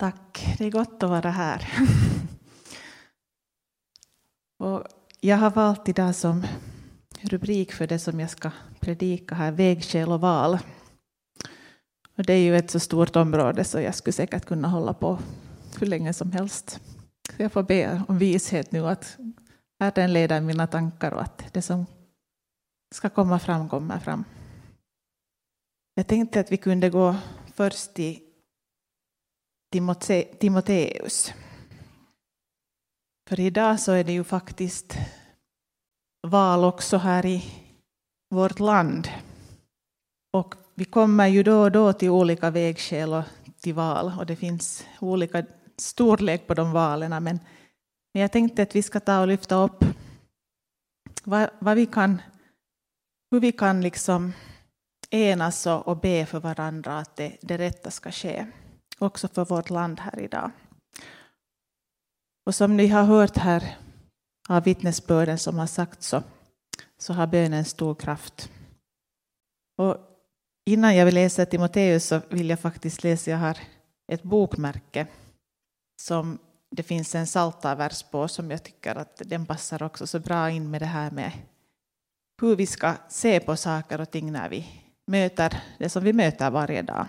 Tack, 0.00 0.54
det 0.58 0.64
är 0.64 0.70
gott 0.70 1.02
att 1.02 1.10
vara 1.10 1.30
här. 1.30 1.68
Och 4.58 4.84
jag 5.20 5.36
har 5.36 5.50
valt 5.50 5.88
idag 5.88 6.14
som 6.14 6.46
rubrik 7.20 7.72
för 7.72 7.86
det 7.86 7.98
som 7.98 8.20
jag 8.20 8.30
ska 8.30 8.50
predika 8.80 9.34
här, 9.34 9.52
vägskäl 9.52 10.12
och 10.12 10.20
val. 10.20 10.58
Och 12.16 12.24
det 12.24 12.32
är 12.32 12.38
ju 12.38 12.56
ett 12.56 12.70
så 12.70 12.80
stort 12.80 13.16
område 13.16 13.64
så 13.64 13.80
jag 13.80 13.94
skulle 13.94 14.12
säkert 14.12 14.44
kunna 14.44 14.68
hålla 14.68 14.94
på 14.94 15.18
hur 15.80 15.86
länge 15.86 16.12
som 16.12 16.32
helst. 16.32 16.80
Så 17.36 17.42
jag 17.42 17.52
får 17.52 17.62
be 17.62 18.02
om 18.08 18.18
vishet 18.18 18.72
nu 18.72 18.88
att 18.88 19.18
Herren 19.80 20.12
leder 20.12 20.40
mina 20.40 20.66
tankar 20.66 21.12
och 21.12 21.22
att 21.22 21.44
det 21.52 21.62
som 21.62 21.86
ska 22.94 23.08
komma 23.08 23.38
fram 23.38 23.68
kommer 23.68 23.98
fram. 23.98 24.24
Jag 25.94 26.06
tänkte 26.06 26.40
att 26.40 26.52
vi 26.52 26.56
kunde 26.56 26.90
gå 26.90 27.16
först 27.54 27.98
Timote 29.72 30.22
Timoteus. 30.22 31.32
För 33.28 33.40
idag 33.40 33.80
så 33.80 33.92
är 33.92 34.04
det 34.04 34.12
ju 34.12 34.24
faktiskt 34.24 34.98
val 36.26 36.64
också 36.64 36.96
här 36.96 37.26
i 37.26 37.44
vårt 38.30 38.58
land. 38.58 39.08
Och 40.32 40.54
vi 40.74 40.84
kommer 40.84 41.26
ju 41.26 41.42
då 41.42 41.62
och 41.62 41.72
då 41.72 41.92
till 41.92 42.10
olika 42.10 42.50
vägskäl 42.50 43.12
och 43.12 43.24
till 43.60 43.74
val 43.74 44.12
och 44.18 44.26
det 44.26 44.36
finns 44.36 44.86
olika 45.00 45.44
storlek 45.76 46.46
på 46.46 46.54
de 46.54 46.72
valen. 46.72 47.24
Men 47.24 47.40
jag 48.12 48.32
tänkte 48.32 48.62
att 48.62 48.76
vi 48.76 48.82
ska 48.82 49.00
ta 49.00 49.20
och 49.20 49.28
lyfta 49.28 49.54
upp 49.54 49.84
vad, 51.24 51.50
vad 51.58 51.76
vi 51.76 51.86
kan, 51.86 52.22
hur 53.30 53.40
vi 53.40 53.52
kan 53.52 53.80
liksom 53.80 54.32
enas 55.10 55.66
och 55.66 55.96
be 55.96 56.26
för 56.26 56.40
varandra 56.40 56.98
att 56.98 57.16
det, 57.16 57.36
det 57.40 57.58
rätta 57.58 57.90
ska 57.90 58.12
ske. 58.12 58.46
Också 59.00 59.28
för 59.28 59.44
vårt 59.44 59.70
land 59.70 60.00
här 60.00 60.20
idag. 60.20 60.50
Och 62.46 62.54
som 62.54 62.76
ni 62.76 62.86
har 62.86 63.04
hört 63.04 63.36
här 63.36 63.76
av 64.48 64.64
vittnesbörden 64.64 65.38
som 65.38 65.58
har 65.58 65.66
sagt 65.66 66.02
så, 66.02 66.22
så 66.98 67.12
har 67.12 67.26
bönen 67.26 67.64
stor 67.64 67.94
kraft. 67.94 68.50
Och 69.78 69.96
innan 70.66 70.96
jag 70.96 71.04
vill 71.04 71.14
läsa 71.14 71.46
Timoteus 71.46 72.06
så 72.06 72.20
vill 72.28 72.50
jag 72.50 72.60
faktiskt 72.60 73.04
läsa, 73.04 73.30
jag 73.30 73.38
har 73.38 73.58
ett 74.12 74.22
bokmärke 74.22 75.06
som 76.02 76.38
det 76.70 76.82
finns 76.82 77.14
en 77.14 77.26
saltarvers 77.26 78.02
på 78.02 78.28
som 78.28 78.50
jag 78.50 78.62
tycker 78.62 78.94
att 78.94 79.22
den 79.24 79.46
passar 79.46 79.82
också 79.82 80.06
så 80.06 80.18
bra 80.18 80.50
in 80.50 80.70
med 80.70 80.82
det 80.82 80.86
här 80.86 81.10
med 81.10 81.32
hur 82.40 82.56
vi 82.56 82.66
ska 82.66 82.94
se 83.08 83.40
på 83.40 83.56
saker 83.56 84.00
och 84.00 84.10
ting 84.10 84.32
när 84.32 84.48
vi 84.48 84.66
möter 85.06 85.62
det 85.78 85.88
som 85.88 86.04
vi 86.04 86.12
möter 86.12 86.50
varje 86.50 86.82
dag. 86.82 87.06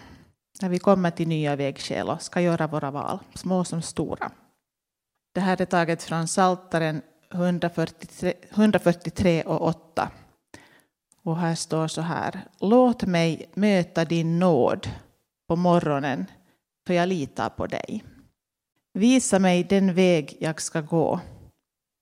När 0.61 0.69
vi 0.69 0.79
kommer 0.79 1.11
till 1.11 1.27
nya 1.27 1.55
vägskäl 1.55 2.09
och 2.09 2.21
ska 2.21 2.41
göra 2.41 2.67
våra 2.67 2.91
val, 2.91 3.19
små 3.33 3.63
som 3.63 3.81
stora. 3.81 4.31
Det 5.33 5.41
här 5.41 5.61
är 5.61 5.65
taget 5.65 6.03
från 6.03 6.27
Saltaren 6.27 7.01
143, 7.33 8.33
143 8.49 9.43
och 9.43 9.67
8. 9.67 10.11
Och 11.23 11.37
här 11.37 11.55
står 11.55 11.87
så 11.87 12.01
här. 12.01 12.47
Låt 12.59 13.05
mig 13.05 13.49
möta 13.53 14.05
din 14.05 14.39
nåd 14.39 14.89
på 15.47 15.55
morgonen, 15.55 16.25
för 16.87 16.93
jag 16.93 17.09
litar 17.09 17.49
på 17.49 17.67
dig. 17.67 18.03
Visa 18.93 19.39
mig 19.39 19.63
den 19.63 19.93
väg 19.93 20.37
jag 20.39 20.61
ska 20.61 20.81
gå, 20.81 21.19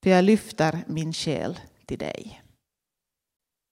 för 0.03 0.09
jag 0.09 0.25
lyfter 0.25 0.83
min 0.87 1.13
själ 1.13 1.59
till 1.85 1.99
dig. 1.99 2.41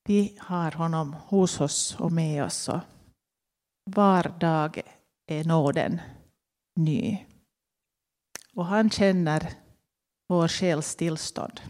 Vi 0.08 0.38
har 0.40 0.72
honom 0.72 1.16
hos 1.28 1.62
oss 1.62 1.96
och 2.00 2.12
med 2.12 2.44
oss. 2.44 2.70
Och 2.70 2.80
var 3.88 4.40
dag 4.40 4.82
är 5.28 5.44
nåden 5.44 6.02
ny. 6.76 7.26
Och 8.56 8.66
han 8.66 8.90
känner 8.90 9.54
vår 10.28 10.48
själs 10.48 10.96
tillstånd. 10.96 11.62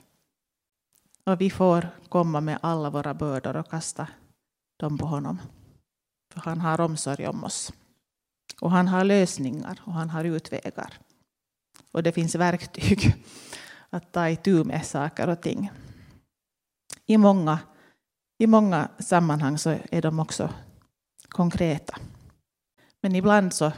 Och 1.26 1.42
vi 1.42 1.50
får 1.50 1.90
komma 2.10 2.42
med 2.42 2.60
alla 2.62 2.90
våra 2.90 3.14
bördor 3.14 3.56
och 3.56 3.70
kasta 3.70 4.08
dem 4.78 4.98
på 4.98 5.06
honom. 5.06 5.42
För 6.34 6.42
han 6.42 6.62
har 6.62 6.82
omsorg 6.82 7.28
om 7.28 7.44
oss. 7.44 7.74
Och 8.62 8.72
han 8.72 8.88
har 8.88 9.04
lösningar 9.04 9.82
och 9.86 9.94
han 9.94 10.10
har 10.10 10.24
utvägar. 10.24 10.94
Och 11.92 12.04
det 12.04 12.12
finns 12.12 12.36
verktyg 12.36 13.16
att 13.90 14.12
ta 14.12 14.30
itu 14.30 14.64
med 14.64 14.86
saker 14.86 15.30
och 15.30 15.42
ting. 15.42 15.72
I 17.06 17.18
många, 17.18 17.60
I 18.38 18.48
många 18.48 18.90
sammanhang 19.00 19.58
så 19.58 19.78
är 19.92 20.02
de 20.02 20.20
också 20.20 20.54
konkreta. 21.30 21.98
Men 23.02 23.16
ibland 23.16 23.54
så 23.54 23.72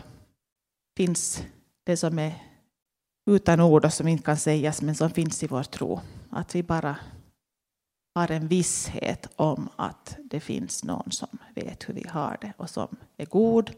finns 0.98 1.44
det 1.84 1.98
som 1.98 2.20
är 2.20 2.44
utan 3.30 3.60
ord 3.60 3.86
och 3.86 3.94
som 3.94 4.08
inte 4.08 4.24
kan 4.24 4.38
sägas 4.38 4.82
men 4.82 4.96
som 4.96 5.10
finns 5.10 5.44
i 5.44 5.48
vår 5.48 5.64
tro. 5.64 6.00
Att 6.30 6.56
vi 6.56 6.64
bara 6.64 6.96
har 8.16 8.32
en 8.32 8.48
visshet 8.48 9.28
om 9.36 9.70
att 9.76 10.18
det 10.24 10.40
finns 10.40 10.84
någon 10.84 11.12
som 11.12 11.38
vet 11.56 11.90
hur 11.90 11.94
vi 11.94 12.08
har 12.08 12.38
det 12.42 12.54
och 12.58 12.70
som 12.70 12.98
är 13.18 13.26
god 13.26 13.72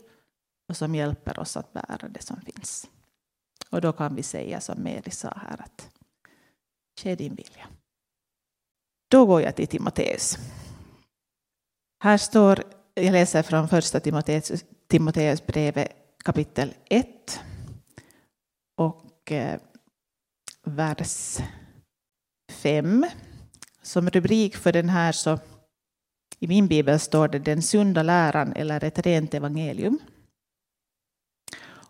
och 0.69 0.77
som 0.77 0.95
hjälper 0.95 1.39
oss 1.39 1.57
att 1.57 1.73
bära 1.73 2.09
det 2.09 2.21
som 2.21 2.41
finns. 2.41 2.89
Och 3.69 3.81
då 3.81 3.93
kan 3.93 4.15
vi 4.15 4.23
säga 4.23 4.61
som 4.61 4.79
Meri 4.79 5.11
sa 5.11 5.33
här 5.35 5.61
att 5.61 5.89
ske 7.01 7.15
din 7.15 7.35
vilja. 7.35 7.67
Då 9.07 9.25
går 9.25 9.41
jag 9.41 9.55
till 9.55 9.67
Timoteus. 9.67 10.37
Här 12.03 12.17
står, 12.17 12.63
jag 13.03 13.11
läser 13.11 13.43
från 13.43 13.67
första 13.67 13.99
Timoteus, 13.99 14.65
Timoteus 14.87 15.45
brevet 15.45 15.91
kapitel 16.23 16.73
1 16.89 17.39
och 18.77 19.31
eh, 19.31 19.59
vers 20.63 21.37
5. 22.51 23.05
Som 23.81 24.09
rubrik 24.09 24.55
för 24.55 24.71
den 24.71 24.89
här 24.89 25.11
så 25.11 25.39
i 26.39 26.47
min 26.47 26.67
bibel 26.67 26.99
står 26.99 27.27
det 27.27 27.39
den 27.39 27.61
sunda 27.61 28.03
läran 28.03 28.53
eller 28.53 28.83
ett 28.83 28.99
rent 28.99 29.33
evangelium. 29.33 29.99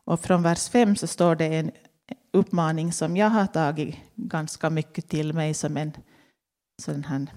Och 0.03 0.19
från 0.19 0.43
vers 0.43 0.69
5 0.69 0.95
så 0.95 1.07
står 1.07 1.35
det 1.35 1.45
en 1.45 1.71
uppmaning 2.33 2.93
som 2.93 3.17
jag 3.17 3.29
har 3.29 3.47
tagit 3.47 3.95
ganska 4.15 4.69
mycket 4.69 5.09
till 5.09 5.33
mig 5.33 5.53
som 5.53 5.77
en 5.77 5.91
sån 6.81 7.03
här 7.03 7.27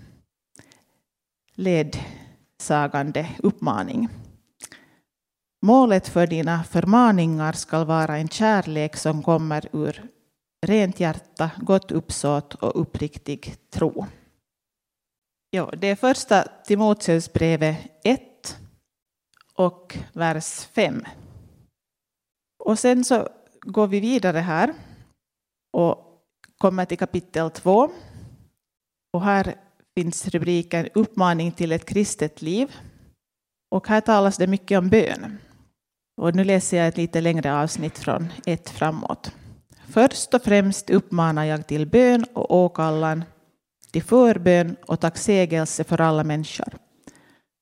led 1.55 1.97
sagande 2.63 3.29
uppmaning. 3.39 4.09
Målet 5.63 6.09
för 6.09 6.27
dina 6.27 6.65
förmaningar 6.65 7.53
ska 7.53 7.85
vara 7.85 8.17
en 8.17 8.29
kärlek 8.29 8.97
som 8.97 9.23
kommer 9.23 9.69
ur 9.73 10.09
rent 10.67 11.01
hjärta, 11.01 11.51
gott 11.59 11.91
uppsåt 11.91 12.55
och 12.55 12.81
uppriktig 12.81 13.57
tro. 13.71 14.07
Ja, 15.51 15.73
det 15.77 15.87
är 15.87 15.97
första 15.97 16.43
Timoteusbrevet 16.43 17.77
1 18.05 18.59
och 19.55 19.99
vers 20.13 20.67
5. 20.75 21.05
Och 22.65 22.79
sen 22.79 23.05
så 23.05 23.29
går 23.61 23.87
vi 23.87 24.01
vidare 24.01 24.39
här 24.39 24.75
och 25.73 26.25
kommer 26.59 26.85
till 26.85 26.99
kapitel 26.99 27.51
2. 27.51 27.91
Och 29.13 29.23
här 29.23 29.64
finns 29.95 30.29
rubriken 30.29 30.89
Uppmaning 30.95 31.53
till 31.53 31.73
ett 31.73 31.85
kristet 31.85 32.43
liv. 32.43 32.77
Och 33.71 33.89
här 33.89 34.01
talas 34.01 34.37
det 34.37 34.47
mycket 34.47 34.79
om 34.79 34.89
bön. 34.89 35.39
Och 36.17 36.35
nu 36.35 36.45
läser 36.45 36.77
jag 36.77 36.89
ett 36.89 36.97
lite 36.97 37.21
längre 37.21 37.55
avsnitt 37.55 37.99
från 37.99 38.33
ett 38.47 38.71
framåt. 38.71 39.33
Först 39.89 40.35
och 40.35 40.43
främst 40.43 40.91
uppmanar 40.91 41.45
jag 41.45 41.67
till 41.67 41.87
bön 41.87 42.25
och 42.33 42.55
åkallan, 42.55 43.25
till 43.93 44.03
förbön 44.03 44.77
och 44.87 45.01
tacksägelse 45.01 45.85
för 45.85 46.01
alla 46.01 46.25
människor, 46.25 46.75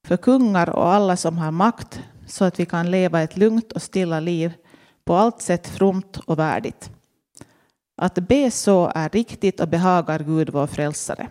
för 0.07 0.17
kungar 0.17 0.71
och 0.71 0.87
alla 0.87 1.17
som 1.17 1.39
har 1.39 1.51
makt, 1.51 2.01
så 2.27 2.45
att 2.45 2.61
vi 2.61 2.67
kan 2.67 2.91
leva 2.91 3.23
ett 3.23 3.37
lugnt 3.37 3.73
och 3.73 3.83
stilla 3.83 4.21
liv 4.21 4.53
på 5.05 5.15
allt 5.15 5.43
sätt 5.43 5.69
fromt 5.69 6.17
och 6.17 6.39
värdigt. 6.39 6.91
Att 7.97 8.15
be 8.15 8.51
så 8.51 8.93
är 8.95 9.09
riktigt 9.09 9.61
och 9.61 9.69
behagar 9.69 10.19
Gud 10.19 10.51
vår 10.51 10.67
frälsare, 10.67 11.29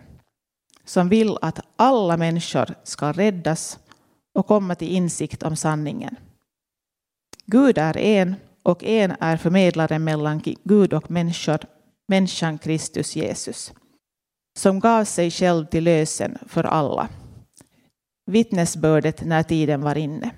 som 0.84 1.08
vill 1.08 1.36
att 1.42 1.60
alla 1.76 2.16
människor 2.16 2.74
ska 2.82 3.12
räddas 3.12 3.78
och 4.34 4.46
komma 4.46 4.74
till 4.74 4.88
insikt 4.88 5.42
om 5.42 5.56
sanningen. 5.56 6.16
Gud 7.46 7.78
är 7.78 7.96
en 7.96 8.36
och 8.62 8.84
en 8.84 9.16
är 9.20 9.36
förmedlaren 9.36 10.04
mellan 10.04 10.42
Gud 10.64 10.92
och 10.92 11.10
människor, 11.10 11.58
människan 12.08 12.58
Kristus 12.58 13.16
Jesus, 13.16 13.72
som 14.58 14.80
gav 14.80 15.04
sig 15.04 15.30
själv 15.30 15.66
till 15.66 15.84
lösen 15.84 16.38
för 16.46 16.64
alla. 16.64 17.08
Vittnesbördet 18.26 19.24
när 19.24 19.42
tiden 19.42 19.82
var 19.82 19.98
inne. 19.98 20.30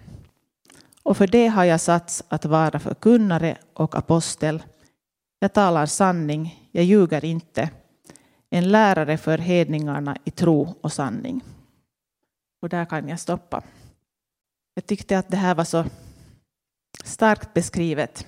Och 1.02 1.16
för 1.16 1.26
det 1.26 1.46
har 1.46 1.64
jag 1.64 1.80
satts 1.80 2.24
att 2.28 2.44
vara 2.44 2.78
förkunnare 2.78 3.58
och 3.74 3.94
apostel. 3.94 4.62
Jag 5.38 5.52
talar 5.52 5.86
sanning, 5.86 6.68
jag 6.72 6.84
ljuger 6.84 7.24
inte. 7.24 7.70
En 8.54 8.68
lärare 8.68 9.16
för 9.16 9.38
hedningarna 9.38 10.16
i 10.24 10.30
tro 10.30 10.74
och 10.80 10.92
sanning. 10.92 11.40
Och 12.62 12.68
där 12.68 12.84
kan 12.84 13.08
jag 13.08 13.20
stoppa. 13.20 13.62
Jag 14.74 14.86
tyckte 14.86 15.18
att 15.18 15.28
det 15.28 15.36
här 15.36 15.54
var 15.54 15.64
så 15.64 15.84
starkt 17.04 17.54
beskrivet. 17.54 18.26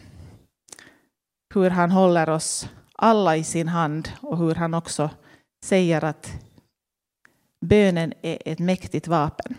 hur 1.54 1.70
han 1.70 1.90
håller 1.90 2.28
oss 2.28 2.68
alla 2.92 3.36
i 3.36 3.44
sin 3.44 3.68
hand 3.68 4.08
och 4.20 4.38
hur 4.38 4.54
han 4.54 4.74
också 4.74 5.10
säger 5.64 6.04
att 6.04 6.32
bönen 7.60 8.12
är 8.22 8.38
ett 8.44 8.58
mäktigt 8.58 9.08
vapen. 9.08 9.54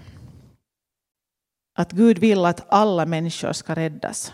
Att 1.78 1.92
Gud 1.92 2.20
vill 2.20 2.46
att 2.46 2.66
alla 2.70 3.06
människor 3.06 3.54
ska 3.54 3.76
räddas. 3.76 4.34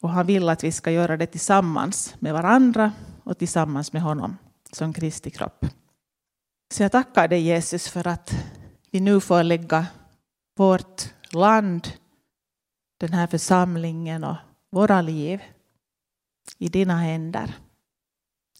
Och 0.00 0.10
han 0.10 0.26
vill 0.26 0.48
att 0.48 0.64
vi 0.64 0.72
ska 0.72 0.90
göra 0.90 1.16
det 1.16 1.26
tillsammans 1.26 2.14
med 2.18 2.32
varandra 2.32 2.92
och 3.24 3.38
tillsammans 3.38 3.92
med 3.92 4.02
honom 4.02 4.36
som 4.76 4.92
Kristi 4.92 5.30
kropp. 5.30 5.66
Så 6.74 6.82
jag 6.82 6.92
tackar 6.92 7.28
dig 7.28 7.40
Jesus 7.40 7.88
för 7.88 8.06
att 8.06 8.34
vi 8.90 9.00
nu 9.00 9.20
får 9.20 9.42
lägga 9.42 9.86
vårt 10.56 11.14
land, 11.32 11.88
den 13.00 13.12
här 13.12 13.26
församlingen 13.26 14.24
och 14.24 14.36
våra 14.70 15.02
liv 15.02 15.42
i 16.58 16.68
dina 16.68 16.96
händer. 16.96 17.58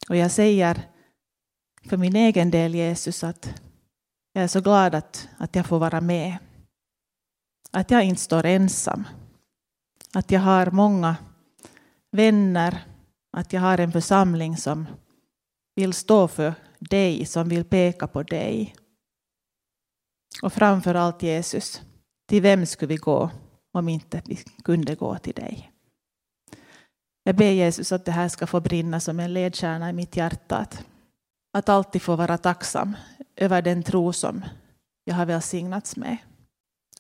Och 0.09 0.17
jag 0.17 0.31
säger 0.31 0.83
för 1.85 1.97
min 1.97 2.17
egen 2.17 2.51
del 2.51 2.75
Jesus 2.75 3.25
att 3.25 3.63
jag 4.33 4.45
är 4.45 4.49
så 4.49 4.61
glad 4.61 4.95
att, 4.95 5.29
att 5.39 5.57
jag 5.57 5.67
får 5.67 5.79
vara 5.79 6.01
med. 6.01 6.39
Att 7.71 7.91
jag 7.91 8.05
inte 8.05 8.23
står 8.23 8.47
ensam. 8.47 9.05
Att 10.15 10.31
jag 10.31 10.41
har 10.41 10.71
många 10.71 11.17
vänner. 12.11 12.85
Att 13.33 13.53
jag 13.53 13.61
har 13.61 13.79
en 13.79 13.93
församling 13.93 14.57
som 14.57 14.87
vill 15.77 15.93
stå 15.93 16.29
för 16.29 16.55
dig, 16.79 17.27
som 17.27 17.49
vill 17.49 17.65
peka 17.65 18.07
på 18.07 18.23
dig. 18.23 18.75
Och 20.43 20.53
framför 20.53 20.95
allt 20.95 21.23
Jesus, 21.23 21.83
till 22.29 22.43
vem 22.43 22.67
skulle 22.67 22.89
vi 22.89 22.97
gå 22.97 23.31
om 23.73 23.89
inte 23.89 24.23
vi 24.25 24.37
kunde 24.65 24.95
gå 24.95 25.19
till 25.19 25.35
dig? 25.35 25.73
Jag 27.23 27.37
ber 27.37 27.51
Jesus 27.51 27.93
att 27.93 28.05
det 28.05 28.13
här 28.13 28.29
ska 28.29 28.47
få 28.47 28.61
brinna 28.61 29.01
som 29.01 29.21
en 29.21 29.35
ledstjärna 29.35 29.91
i 29.91 29.93
mitt 29.93 30.17
hjärta. 30.17 30.57
Att, 30.57 30.85
att 31.53 31.69
alltid 31.69 32.03
få 32.03 32.17
vara 32.17 32.39
tacksam 32.39 32.97
över 33.37 33.63
den 33.63 33.83
tro 33.83 34.13
som 34.13 34.45
jag 35.05 35.15
har 35.15 35.27
välsignats 35.27 35.97
med. 35.97 36.17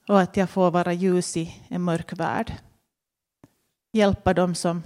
Och 0.08 0.20
att 0.20 0.37
jag 0.37 0.50
får 0.50 0.70
vara 0.70 0.93
ljus 0.93 1.37
i 1.37 1.62
en 1.69 1.82
mörk 1.82 2.12
värld. 2.12 2.52
Hjälpa 3.93 4.34
dem 4.34 4.55
som 4.55 4.82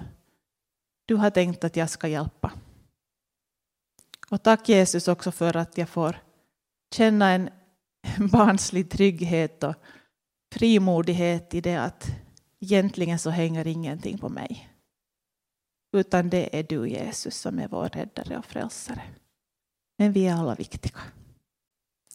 du 1.07 1.17
har 1.17 1.31
tänkt 1.31 1.65
att 1.65 1.77
jag 1.77 1.91
ska 1.91 2.09
hjälpa. 2.09 2.53
Och 4.31 4.43
tack 4.43 4.69
Jesus 4.69 5.09
också 5.09 5.33
för 5.33 5.57
att 5.57 5.79
jag 5.79 5.89
får 5.89 6.17
känna 6.95 7.31
en 7.31 7.51
barnslig 8.33 8.91
trygghet 8.91 9.63
och 9.63 9.75
frimodighet 10.55 11.55
i 11.55 11.61
det 11.61 11.77
att 11.77 12.07
egentligen 12.61 13.19
så 13.19 13.31
hänger 13.31 13.67
ingenting 13.67 14.19
på 14.19 14.29
mig. 14.29 14.71
Utan 15.93 16.31
det 16.31 16.59
är 16.59 16.63
du 16.63 16.89
Jesus 16.89 17.37
som 17.37 17.59
är 17.59 17.69
vår 17.69 17.89
räddare 17.89 18.39
och 18.39 18.45
frälsare. 18.45 19.03
Men 19.99 20.13
vi 20.13 20.27
är 20.27 20.35
alla 20.35 20.55
viktiga. 20.55 21.01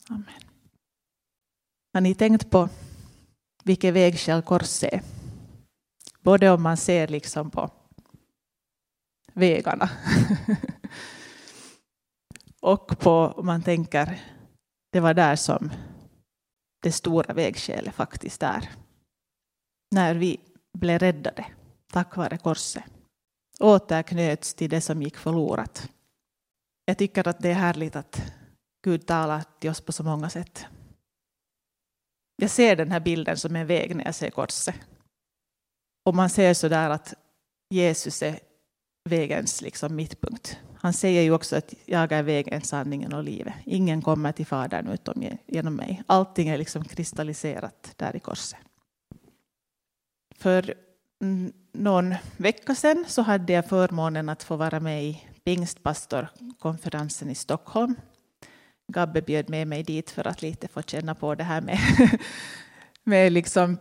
Amen. 0.09 0.41
Har 1.93 2.01
ni 2.01 2.15
tänkt 2.15 2.49
på 2.49 2.69
vilket 3.63 3.93
vägskäl 3.93 4.41
korset 4.41 4.93
är? 4.93 5.01
Både 6.19 6.51
om 6.51 6.63
man 6.63 6.77
ser 6.77 7.07
liksom 7.07 7.51
på 7.51 7.71
vägarna 9.33 9.89
och 12.65 12.99
på 12.99 13.41
man 13.43 13.63
tänker 13.63 14.21
det 14.91 14.99
var 14.99 15.13
där 15.13 15.35
som 15.35 15.71
det 16.81 16.91
stora 16.91 17.33
vägskälet 17.33 17.95
faktiskt 17.95 18.43
är. 18.43 18.69
När 19.95 20.15
vi 20.15 20.39
blev 20.77 20.99
räddade 20.99 21.45
tack 21.91 22.15
vare 22.15 22.37
korset 22.37 22.83
återknöts 23.59 24.53
till 24.53 24.69
det 24.69 24.81
som 24.81 25.01
gick 25.01 25.17
förlorat. 25.17 25.89
Jag 26.85 26.97
tycker 26.97 27.27
att 27.27 27.39
det 27.39 27.49
är 27.49 27.53
härligt 27.53 27.95
att 27.95 28.33
Gud 28.83 29.07
talar 29.07 29.43
till 29.59 29.69
oss 29.69 29.81
på 29.81 29.91
så 29.91 30.03
många 30.03 30.29
sätt. 30.29 30.65
Jag 32.35 32.49
ser 32.49 32.75
den 32.75 32.91
här 32.91 32.99
bilden 32.99 33.37
som 33.37 33.55
en 33.55 33.67
väg 33.67 33.95
när 33.95 34.05
jag 34.05 34.15
ser 34.15 34.29
korset. 34.29 34.75
Och 36.05 36.15
man 36.15 36.29
ser 36.29 36.53
så 36.53 36.67
där 36.67 36.89
att 36.89 37.13
Jesus 37.69 38.23
är 38.23 38.39
vägens 39.09 39.61
liksom 39.61 39.95
mittpunkt. 39.95 40.59
Han 40.85 40.93
säger 40.93 41.21
ju 41.21 41.31
också 41.31 41.55
att 41.55 41.73
jag 41.85 42.11
är 42.11 42.23
vägen, 42.23 42.61
sanningen 42.61 43.13
och 43.13 43.23
livet. 43.23 43.53
Ingen 43.65 44.01
kommer 44.01 44.31
till 44.31 44.45
Fadern 44.45 44.87
utom 44.87 45.37
genom 45.45 45.75
mig. 45.75 46.03
Allting 46.07 46.49
är 46.49 46.57
liksom 46.57 46.83
kristalliserat 46.85 47.93
där 47.95 48.15
i 48.15 48.19
korset. 48.19 48.59
För 50.35 50.73
någon 51.73 52.15
vecka 52.37 52.75
sedan 52.75 53.05
så 53.07 53.21
hade 53.21 53.53
jag 53.53 53.69
förmånen 53.69 54.29
att 54.29 54.43
få 54.43 54.55
vara 54.55 54.79
med 54.79 55.03
i 55.03 55.23
pingstpastorkonferensen 55.43 57.29
i 57.29 57.35
Stockholm. 57.35 57.95
Gabbe 58.93 59.21
bjöd 59.21 59.49
med 59.49 59.67
mig 59.67 59.83
dit 59.83 60.11
för 60.11 60.27
att 60.27 60.41
lite 60.41 60.67
få 60.67 60.81
känna 60.81 61.15
på 61.15 61.35
det 61.35 61.43
här 61.43 61.61
med, 61.61 61.79
med 63.03 63.31
liksom 63.31 63.77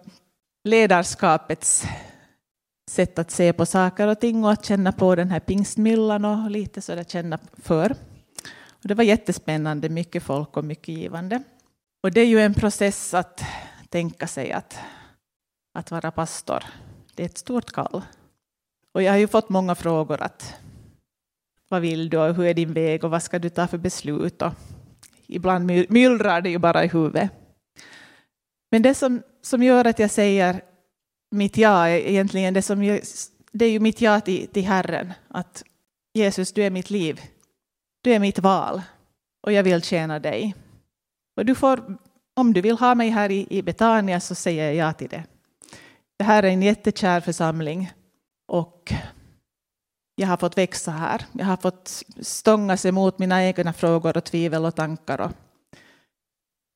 ledarskapets 0.65 1.87
sätt 2.95 3.19
att 3.19 3.31
se 3.31 3.53
på 3.53 3.67
saker 3.67 4.09
och 4.09 4.21
ting 4.21 4.45
och 4.45 4.53
att 4.53 4.65
känna 4.65 4.93
på 4.93 5.15
den 5.15 5.31
här 5.31 5.41
pingstmyllan 5.41 6.25
och 6.25 6.51
lite 6.51 6.81
sådär 6.81 7.05
känna 7.05 7.39
för. 7.63 7.91
Och 8.69 8.89
det 8.89 8.95
var 8.95 9.05
jättespännande, 9.05 9.89
mycket 9.89 10.23
folk 10.23 10.57
och 10.57 10.65
mycket 10.65 10.89
givande. 10.89 11.43
Och 12.03 12.13
det 12.13 12.21
är 12.21 12.27
ju 12.27 12.41
en 12.41 12.55
process 12.55 13.15
att 13.15 13.45
tänka 13.89 14.27
sig 14.27 14.53
att, 14.53 14.79
att 15.75 15.91
vara 15.91 16.11
pastor. 16.11 16.65
Det 17.15 17.23
är 17.23 17.27
ett 17.27 17.39
stort 17.39 17.73
kall. 17.73 18.03
Och 18.95 19.03
jag 19.03 19.13
har 19.13 19.19
ju 19.19 19.27
fått 19.27 19.49
många 19.49 19.75
frågor 19.75 20.23
att 20.23 20.55
vad 21.69 21.83
vill 21.83 22.11
du 22.11 22.19
och 22.19 22.35
hur 22.35 22.45
är 22.45 22.55
din 22.55 22.73
väg 22.73 23.05
och 23.05 23.11
vad 23.11 23.23
ska 23.23 23.39
du 23.39 23.49
ta 23.49 23.67
för 23.67 23.79
beslut? 23.79 24.43
Och 24.43 24.53
ibland 25.27 25.65
myllrar 25.89 26.41
det 26.41 26.51
ju 26.51 26.59
bara 26.59 26.85
i 26.85 26.89
huvudet. 26.89 27.31
Men 28.71 28.83
det 28.83 28.95
som, 28.95 29.23
som 29.43 29.63
gör 29.63 29.85
att 29.85 29.99
jag 29.99 30.11
säger 30.11 30.63
mitt 31.35 31.57
ja 31.57 31.89
är 31.89 31.97
egentligen 31.97 32.55
det 32.55 32.63
som 32.63 32.85
jag... 32.85 33.01
det 33.53 33.65
är 33.65 33.71
ju 33.71 33.81
mitt 33.81 34.01
ja 34.01 34.21
till, 34.21 34.49
till 34.49 34.65
Herren. 34.65 35.13
Att 35.29 35.65
Jesus, 36.15 36.53
du 36.53 36.63
är 36.63 36.71
mitt 36.71 36.91
liv. 36.91 37.21
Du 38.03 38.13
är 38.13 38.19
mitt 38.19 38.39
val 38.39 38.83
och 39.43 39.53
jag 39.53 39.63
vill 39.63 39.83
tjäna 39.83 40.19
dig. 40.19 40.55
Och 41.37 41.45
du 41.45 41.55
får, 41.55 41.99
om 42.35 42.53
du 42.53 42.61
vill 42.61 42.79
ha 42.79 42.95
mig 42.95 43.09
här 43.11 43.31
i, 43.31 43.47
i 43.51 43.63
Betania 43.63 44.21
så 44.21 44.35
säger 44.35 44.65
jag 44.65 44.75
ja 44.75 44.93
till 44.93 45.09
det. 45.09 45.25
Det 46.17 46.25
här 46.25 46.43
är 46.43 46.49
en 46.49 46.63
jättekär 46.63 47.21
församling 47.21 47.93
och 48.49 48.93
jag 50.17 50.29
har 50.29 50.37
fått 50.37 50.59
växa 50.59 50.91
här. 50.91 51.27
Jag 51.33 51.47
har 51.47 51.57
fått 51.57 52.03
stångas 52.21 52.87
emot 52.87 53.19
mina 53.19 53.45
egna 53.45 53.73
frågor 53.73 54.17
och 54.17 54.25
tvivel 54.25 54.65
och 54.65 54.77
tankar. 54.77 55.21
Och 55.21 55.31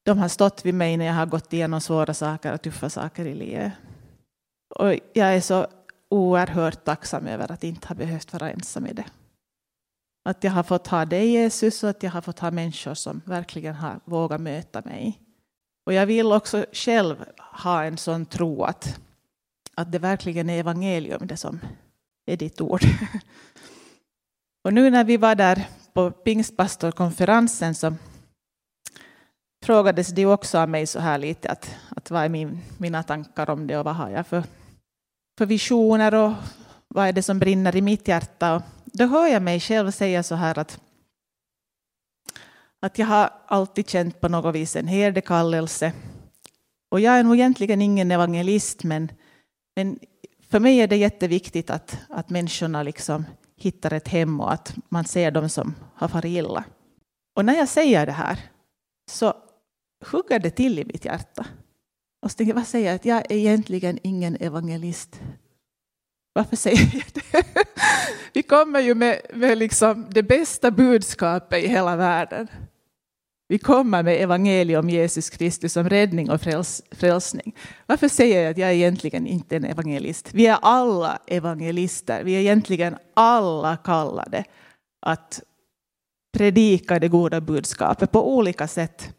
de 0.05 0.19
har 0.19 0.29
stått 0.29 0.67
vid 0.67 0.75
mig 0.75 0.97
när 0.97 1.05
jag 1.05 1.15
har 1.15 1.27
gått 1.27 1.53
igenom 1.53 1.81
svåra 1.81 2.15
saker 2.15 2.53
och 2.53 2.63
tuffa 2.63 2.91
saker 2.91 3.25
i 3.25 3.35
livet. 3.35 3.73
Och 4.69 4.95
jag 5.13 5.37
är 5.37 5.41
så 5.41 5.67
oerhört 6.09 6.85
tacksam 6.85 7.27
över 7.27 7.53
att 7.53 7.65
inte 7.65 7.89
ha 7.89 7.95
behövt 7.95 8.33
vara 8.33 8.51
ensam 8.51 8.87
i 8.87 8.93
det. 8.93 9.07
Att 10.25 10.45
jag 10.45 10.53
har 10.53 10.63
fått 10.63 10.87
ha 10.87 11.05
dig 11.05 11.29
Jesus 11.29 11.85
och 11.85 11.91
att 11.91 12.03
jag 12.03 12.11
har 12.11 12.21
fått 12.21 12.39
ha 12.39 12.51
människor 12.51 12.95
som 12.95 13.21
verkligen 13.25 13.75
har 13.75 14.01
vågat 14.05 14.41
möta 14.41 14.83
mig. 14.85 15.21
Och 15.87 15.93
jag 15.93 16.07
vill 16.07 16.33
också 16.33 16.67
själv 16.73 17.25
ha 17.39 17.85
en 17.85 17.99
sån 17.99 18.27
tro 18.27 18.63
att 18.65 19.01
att 19.79 19.93
det 19.93 19.99
verkligen 19.99 20.51
är 20.51 20.61
evangelium, 20.61 21.27
det 21.27 21.37
som 21.37 21.61
är 22.27 22.37
ditt 22.37 22.61
ord. 22.61 22.83
Och 24.65 24.73
nu 24.73 24.91
när 24.91 25.05
vi 25.05 25.17
var 25.17 25.35
där 25.35 25.69
på 25.93 26.11
pingstpastorkonferensen 26.11 27.75
så 27.75 27.95
frågades 29.65 30.09
det 30.09 30.27
också 30.27 30.59
av 30.59 30.69
mig 30.69 30.87
så 30.87 31.01
här 31.01 31.19
lite 31.19 31.51
att, 31.51 31.77
att 31.89 32.11
vad 32.11 32.25
är 32.25 32.29
min, 32.29 32.61
mina 32.79 33.03
tankar 33.03 33.51
om 33.51 33.67
det 33.67 33.79
och 33.79 33.85
vad 33.85 33.97
har 33.97 34.11
jag 34.11 34.27
för, 34.27 34.45
för 35.39 35.47
visioner 35.47 36.15
och 36.15 36.33
vad 36.89 37.09
är 37.09 37.13
det 37.13 37.23
som 37.23 37.39
brinner 37.39 37.77
i 37.77 37.83
mitt 37.83 38.09
hjärta. 38.09 38.55
Och 38.55 38.63
då 38.85 39.07
hör 39.07 39.27
jag 39.27 39.43
mig 39.43 39.61
själv 39.61 39.91
säga 39.91 40.23
så 40.23 40.35
här 40.35 40.59
att, 40.59 40.81
att 42.83 42.99
jag 42.99 43.07
har 43.07 43.31
alltid 43.47 43.89
känt 43.89 44.21
på 44.21 44.29
något 44.29 44.55
vis 44.55 44.77
en 44.77 44.89
herdekallelse. 44.89 45.93
Och 46.91 47.01
jag 47.01 47.19
är 47.19 47.23
nog 47.23 47.35
egentligen 47.35 47.83
ingen 47.83 48.11
evangelist 48.11 48.85
men 48.85 49.13
men 49.77 49.99
för 50.51 50.61
mig 50.61 50.81
är 50.81 50.87
det 50.87 50.97
jätteviktigt 50.97 51.71
att, 51.71 51.99
att 52.09 52.31
människorna 52.31 52.83
liksom 52.83 53.25
hittar 53.57 53.93
ett 53.93 54.09
hem 54.09 54.41
och 54.41 54.53
att 54.53 54.75
man 54.89 55.05
ser 55.05 55.31
dem 55.31 55.49
som 55.49 55.75
har 55.95 56.09
farit 56.09 56.39
illa. 56.39 56.65
Och 57.37 57.45
när 57.45 57.55
jag 57.55 57.69
säger 57.69 58.07
det 58.07 58.13
här 58.13 58.39
så 59.11 59.35
hugger 60.11 60.39
det 60.39 60.51
till 60.51 60.79
i 60.79 60.85
mitt 60.85 61.05
hjärta. 61.05 61.47
Och 62.29 62.33
så 62.33 62.37
tänkte 62.37 62.51
jag, 62.51 62.55
vad 62.55 62.67
säger 62.67 62.87
jag? 62.87 62.95
Att 62.95 63.05
jag 63.05 63.19
är 63.19 63.37
egentligen 63.37 63.99
ingen 64.03 64.37
evangelist. 64.41 65.21
Varför 66.33 66.57
säger 66.57 66.91
jag 66.93 67.05
det? 67.15 67.45
Vi 68.33 68.43
kommer 68.43 68.81
ju 68.81 68.95
med, 68.95 69.21
med 69.35 69.59
liksom 69.59 70.07
det 70.11 70.23
bästa 70.23 70.71
budskapet 70.71 71.65
i 71.65 71.69
hela 71.69 71.97
världen. 71.97 72.49
Vi 73.49 73.59
kommer 73.59 74.03
med 74.03 74.23
evangelium 74.23 74.85
om 74.85 74.91
Jesus 74.91 75.31
Kristus 75.31 75.73
som 75.73 75.89
räddning 75.89 76.31
och 76.31 76.41
fräls, 76.41 76.83
frälsning. 76.91 77.57
Varför 77.87 78.09
säger 78.09 78.43
jag 78.43 78.51
att 78.51 78.59
jag 78.59 78.75
egentligen 78.75 79.27
inte 79.27 79.55
är 79.55 79.61
en 79.61 79.65
evangelist? 79.65 80.29
Vi 80.33 80.47
är 80.47 80.59
alla 80.63 81.19
evangelister. 81.27 82.25
Vi 82.25 82.35
är 82.35 82.41
egentligen 82.41 82.97
alla 83.15 83.77
kallade 83.77 84.45
att 85.01 85.43
predika 86.33 86.99
det 86.99 87.09
goda 87.09 87.41
budskapet 87.41 88.13
på 88.13 88.37
olika 88.37 88.69
sätt. 88.69 89.15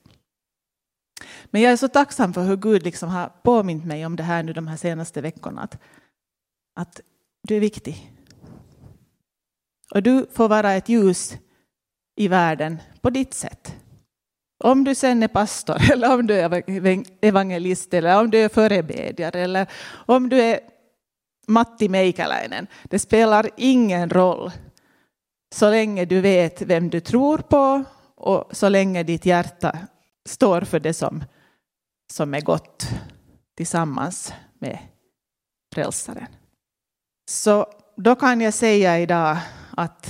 Men 1.45 1.61
jag 1.61 1.71
är 1.71 1.77
så 1.77 1.87
tacksam 1.87 2.33
för 2.33 2.43
hur 2.43 2.57
Gud 2.57 2.83
liksom 2.83 3.09
har 3.09 3.31
påmint 3.43 3.85
mig 3.85 4.05
om 4.05 4.15
det 4.15 4.23
här 4.23 4.43
nu 4.43 4.53
de 4.53 4.67
här 4.67 4.77
senaste 4.77 5.21
veckorna. 5.21 5.61
Att, 5.61 5.77
att 6.75 7.01
du 7.47 7.55
är 7.55 7.59
viktig. 7.59 8.11
Och 9.95 10.03
du 10.03 10.27
får 10.33 10.49
vara 10.49 10.73
ett 10.73 10.89
ljus 10.89 11.37
i 12.15 12.27
världen 12.27 12.77
på 13.01 13.09
ditt 13.09 13.33
sätt. 13.33 13.75
Om 14.63 14.83
du 14.83 14.95
sen 14.95 15.23
är 15.23 15.27
pastor, 15.27 15.77
eller 15.91 16.13
om 16.13 16.27
du 16.27 16.33
är 16.33 16.63
evangelist, 17.21 17.93
eller 17.93 18.19
om 18.19 18.31
du 18.31 18.37
är 18.37 18.49
förebedjare, 18.49 19.39
eller 19.39 19.67
om 20.05 20.29
du 20.29 20.41
är 20.41 20.59
Matti 21.47 21.89
Meikäläinen. 21.89 22.67
Det 22.83 22.99
spelar 22.99 23.49
ingen 23.57 24.09
roll 24.09 24.51
så 25.55 25.69
länge 25.69 26.05
du 26.05 26.21
vet 26.21 26.61
vem 26.61 26.89
du 26.89 26.99
tror 26.99 27.37
på 27.37 27.83
och 28.15 28.49
så 28.51 28.69
länge 28.69 29.03
ditt 29.03 29.25
hjärta 29.25 29.77
står 30.25 30.61
för 30.61 30.79
det 30.79 30.93
som, 30.93 31.23
som 32.13 32.33
är 32.33 32.41
gott 32.41 32.87
tillsammans 33.57 34.33
med 34.59 34.79
frälsaren. 35.73 36.27
Så 37.29 37.65
då 37.95 38.15
kan 38.15 38.41
jag 38.41 38.53
säga 38.53 38.99
idag 38.99 39.37
att 39.77 40.09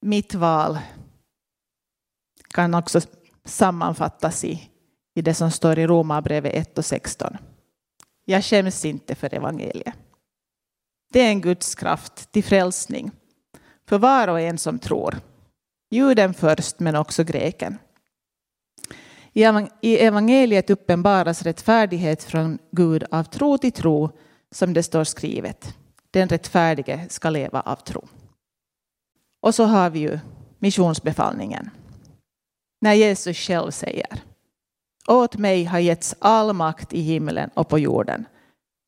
mitt 0.00 0.34
val 0.34 0.78
kan 2.48 2.74
också 2.74 3.00
sammanfattas 3.44 4.44
i, 4.44 4.70
i 5.14 5.22
det 5.22 5.34
som 5.34 5.50
står 5.50 5.78
i 5.78 5.86
Romarbrevet 5.86 6.54
1 6.54 6.78
och 6.78 6.84
16. 6.84 7.36
Jag 8.24 8.44
skäms 8.44 8.84
inte 8.84 9.14
för 9.14 9.34
evangeliet. 9.34 9.94
Det 11.12 11.20
är 11.20 11.28
en 11.28 11.40
Guds 11.40 11.74
kraft 11.74 12.32
till 12.32 12.44
frälsning 12.44 13.10
för 13.88 13.98
var 13.98 14.28
och 14.28 14.40
en 14.40 14.58
som 14.58 14.78
tror. 14.78 15.20
Juden 15.90 16.34
först, 16.34 16.80
men 16.80 16.96
också 16.96 17.24
greken. 17.24 17.78
I 19.32 19.98
evangeliet 19.98 20.70
uppenbaras 20.70 21.42
rättfärdighet 21.42 22.22
från 22.22 22.58
Gud 22.70 23.04
av 23.10 23.24
tro 23.24 23.58
till 23.58 23.72
tro, 23.72 24.10
som 24.50 24.72
det 24.72 24.82
står 24.82 25.04
skrivet. 25.04 25.74
Den 26.10 26.28
rättfärdige 26.28 27.06
ska 27.08 27.30
leva 27.30 27.60
av 27.60 27.76
tro. 27.76 28.08
Och 29.42 29.54
så 29.54 29.64
har 29.64 29.90
vi 29.90 29.98
ju 29.98 30.18
missionsbefallningen. 30.58 31.70
När 32.80 32.94
Jesus 32.94 33.36
själv 33.36 33.70
säger 33.70 34.22
Åt 35.08 35.36
mig 35.36 35.64
har 35.64 35.78
getts 35.78 36.14
all 36.18 36.52
makt 36.52 36.92
i 36.92 37.00
himlen 37.00 37.50
och 37.54 37.68
på 37.68 37.78
jorden. 37.78 38.24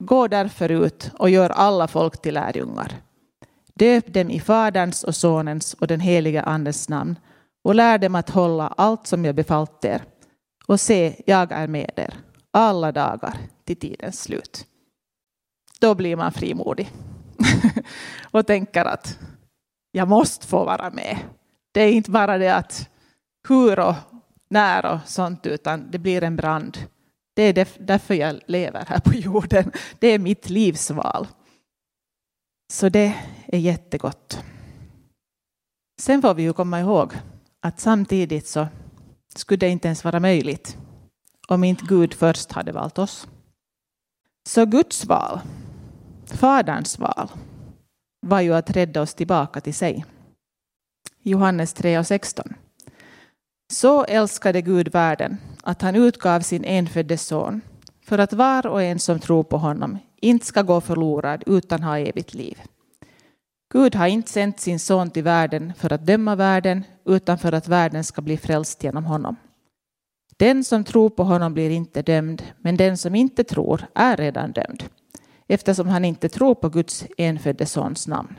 Gå 0.05 0.29
därför 0.29 0.69
ut 0.69 1.11
och 1.19 1.31
gör 1.31 1.51
alla 1.51 1.89
folk 1.89 2.23
till 2.23 2.35
lärjungar. 2.35 2.93
Döp 3.75 4.15
dem 4.15 4.31
i 4.31 4.41
Faderns 4.41 5.05
och 5.05 5.15
Sonens 5.15 5.75
och 5.75 5.87
den 5.87 6.01
helige 6.01 6.43
Andens 6.43 6.89
namn 6.89 7.17
och 7.65 7.75
lär 7.75 7.99
dem 7.99 8.15
att 8.15 8.31
hålla 8.31 8.75
allt 8.77 9.07
som 9.07 9.25
jag 9.25 9.35
befallt 9.35 9.85
er. 9.85 10.03
Och 10.67 10.81
se, 10.81 11.23
jag 11.27 11.53
är 11.53 11.67
med 11.67 11.91
er 11.97 12.15
alla 12.51 12.93
dagar 12.93 13.37
till 13.65 13.77
tidens 13.77 14.23
slut. 14.23 14.67
Då 15.81 15.95
blir 15.95 16.17
man 16.17 16.33
frimodig 16.33 16.91
och 18.31 18.47
tänker 18.47 18.85
att 18.85 19.19
jag 19.93 20.09
måste 20.09 20.47
få 20.47 20.65
vara 20.65 20.91
med. 20.91 21.19
Det 21.73 21.81
är 21.81 21.93
inte 21.93 22.11
bara 22.11 22.39
det 22.39 22.55
att 22.55 22.89
hur 23.49 23.79
och 23.79 23.95
när 24.51 24.87
och 24.87 24.99
sånt, 25.07 25.47
utan 25.47 25.91
det 25.91 25.99
blir 25.99 26.23
en 26.23 26.37
brand. 26.37 26.79
Det 27.35 27.43
är 27.43 27.67
därför 27.79 28.15
jag 28.15 28.41
lever 28.47 28.85
här 28.89 29.01
på 29.01 29.15
jorden. 29.15 29.73
Det 29.99 30.07
är 30.07 30.19
mitt 30.19 30.51
livsval. 30.51 31.27
Så 32.73 32.89
det 32.89 33.15
är 33.47 33.59
jättegott. 33.59 34.39
Sen 36.01 36.23
får 36.23 36.35
vi 36.35 36.43
ju 36.43 36.53
komma 36.53 36.81
ihåg 36.81 37.13
att 37.61 37.81
samtidigt 37.81 38.47
så 38.47 38.67
skulle 39.39 39.57
det 39.57 39.69
inte 39.69 39.89
ens 39.89 40.05
vara 40.05 40.21
möjligt 40.21 40.77
om 41.49 41.65
inte 41.65 41.85
Gud 41.89 42.15
först 42.15 42.53
hade 42.53 42.73
valt 42.73 42.99
oss. 42.99 43.29
Så 44.49 44.67
Guds 44.67 45.05
val, 45.05 45.41
Faderns 46.27 46.99
val, 46.99 47.29
var 48.27 48.41
ju 48.41 48.55
att 48.55 48.71
rädda 48.71 49.03
oss 49.03 49.15
tillbaka 49.15 49.61
till 49.61 49.75
sig. 49.75 50.05
Johannes 51.23 51.73
3 51.73 51.99
och 51.99 52.07
16. 52.07 52.55
Så 53.73 54.05
älskade 54.05 54.63
Gud 54.63 54.93
världen 54.93 55.37
att 55.63 55.83
han 55.83 55.97
utgav 55.97 56.41
sin 56.41 56.65
enfödde 56.65 57.19
son 57.19 57.61
för 58.07 58.19
att 58.19 58.33
var 58.33 58.67
och 58.67 58.83
en 58.83 58.99
som 58.99 59.21
tror 59.21 59.45
på 59.45 59.59
honom 59.59 59.99
inte 60.17 60.47
ska 60.47 60.63
gå 60.63 60.81
förlorad 60.81 61.43
utan 61.47 61.83
ha 61.83 61.99
evigt 61.99 62.35
liv. 62.35 62.59
Gud 63.73 63.95
har 63.95 64.07
inte 64.07 64.31
sänt 64.31 64.61
sin 64.61 64.79
son 64.79 65.11
till 65.11 65.25
världen 65.25 65.73
för 65.75 65.93
att 65.93 66.07
döma 66.07 66.37
världen 66.37 66.85
utan 67.05 67.39
för 67.39 67.53
att 67.53 67.69
världen 67.69 68.05
ska 68.05 68.23
bli 68.23 68.37
frälst 68.37 68.85
genom 68.85 69.05
honom. 69.05 69.37
Den 70.37 70.65
som 70.65 70.85
tror 70.85 71.11
på 71.11 71.25
honom 71.25 71.55
blir 71.55 71.71
inte 71.71 72.03
dömd, 72.03 72.43
men 72.59 72.77
den 72.77 72.99
som 72.99 73.15
inte 73.15 73.45
tror 73.45 73.87
är 73.95 74.17
redan 74.17 74.53
dömd 74.53 74.85
eftersom 75.47 75.89
han 75.89 76.05
inte 76.05 76.29
tror 76.29 76.55
på 76.55 76.69
Guds 76.69 77.07
enfödde 77.17 77.67
sons 77.67 78.09
namn. 78.09 78.39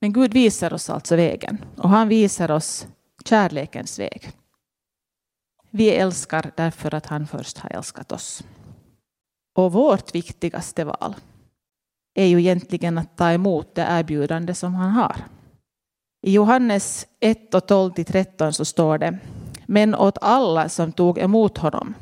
Men 0.00 0.12
Gud 0.12 0.32
visar 0.32 0.72
oss 0.72 0.90
alltså 0.90 1.16
vägen 1.16 1.64
och 1.76 1.88
han 1.88 2.08
visar 2.08 2.50
oss 2.50 2.86
kärlekens 3.24 3.98
väg. 3.98 4.32
Vi 5.70 5.90
älskar 5.90 6.52
därför 6.56 6.94
att 6.94 7.06
han 7.06 7.26
först 7.26 7.58
har 7.58 7.70
älskat 7.70 8.12
oss. 8.12 8.44
Och 9.56 9.72
vårt 9.72 10.14
viktigaste 10.14 10.84
val 10.84 11.14
är 12.14 12.26
ju 12.26 12.38
egentligen 12.38 12.98
att 12.98 13.16
ta 13.16 13.32
emot 13.32 13.74
det 13.74 13.86
erbjudande 13.88 14.54
som 14.54 14.74
han 14.74 14.90
har. 14.90 15.16
I 16.22 16.32
Johannes 16.32 17.06
1 17.20 17.54
och 17.54 17.66
12 17.66 17.92
till 17.92 18.04
13 18.04 18.52
så 18.52 18.64
står 18.64 18.98
det 18.98 19.18
Men 19.66 19.94
åt 19.94 20.18
alla 20.20 20.68
som 20.68 20.92
tog 20.92 21.18
emot 21.18 21.58
honom 21.58 21.94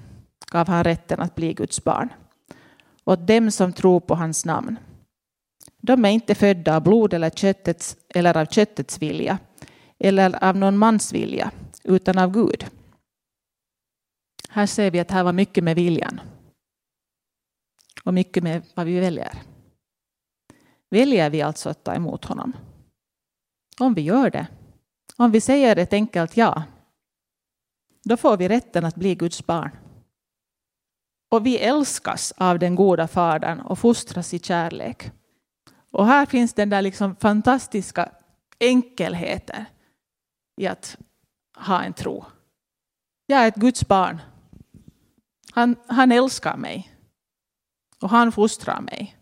gav 0.51 0.69
han 0.69 0.85
rätten 0.85 1.21
att 1.21 1.35
bli 1.35 1.55
Guds 1.55 1.85
barn. 1.85 2.09
Åt 3.05 3.27
dem 3.27 3.51
som 3.51 3.73
tror 3.73 4.01
på 4.01 4.15
hans 4.15 4.45
namn. 4.45 4.77
De 5.83 6.05
är 6.05 6.11
inte 6.11 6.35
födda 6.35 6.77
av 6.77 6.83
blod 6.83 7.15
eller, 7.15 7.31
köttets, 7.31 7.97
eller 8.15 8.37
av 8.37 8.47
köttets 8.47 9.03
vilja 9.03 9.39
eller 9.99 10.45
av 10.45 10.57
någon 10.57 10.79
mans 10.79 11.13
vilja 11.13 11.51
utan 11.85 12.19
av 12.19 12.33
Gud. 12.33 12.67
Här 14.49 14.67
ser 14.67 14.91
vi 14.91 15.01
att 15.01 15.11
här 15.11 15.25
var 15.25 15.33
mycket 15.33 15.65
med 15.65 15.77
viljan. 15.77 16.21
Och 18.05 18.15
mycket 18.15 18.43
med 18.43 18.63
vad 18.75 18.87
vi 18.87 19.01
väljer. 19.01 19.43
Väljer 20.91 21.31
vi 21.31 21.43
alltså 21.43 21.71
att 21.71 21.85
ta 21.85 21.95
emot 21.95 22.25
honom? 22.25 22.53
Om 23.79 23.95
vi 23.95 24.01
gör 24.01 24.31
det, 24.31 24.47
om 25.17 25.31
vi 25.31 25.41
säger 25.41 25.77
ett 25.77 25.93
enkelt 25.93 26.37
ja, 26.37 26.63
då 28.05 28.17
får 28.17 28.37
vi 28.37 28.49
rätten 28.49 28.85
att 28.85 28.95
bli 28.95 29.15
Guds 29.15 29.47
barn. 29.47 29.77
Och 31.31 31.47
vi 31.47 31.59
älskas 31.59 32.33
av 32.37 32.59
den 32.59 32.75
goda 32.75 33.09
Fadern 33.09 33.61
och 33.61 33.79
fostras 33.79 34.35
i 34.35 34.39
kärlek. 34.39 35.13
Och 35.91 36.07
här 36.07 36.27
finns 36.27 36.55
den 36.55 36.71
där 36.71 36.83
liksom 36.83 37.17
fantastiska 37.17 38.13
enkelheten 38.61 39.65
i 40.57 40.67
att 40.67 40.97
ha 41.57 41.83
en 41.83 41.93
tro. 41.93 42.25
Jag 43.27 43.45
är 43.45 43.49
ett 43.49 43.55
Guds 43.55 43.89
barn. 43.89 44.21
Han, 45.53 45.77
han 45.87 46.13
älskar 46.13 46.57
mig. 46.57 46.95
Och 48.01 48.11
han 48.11 48.33
fostrar 48.33 48.81
mig. 48.81 49.18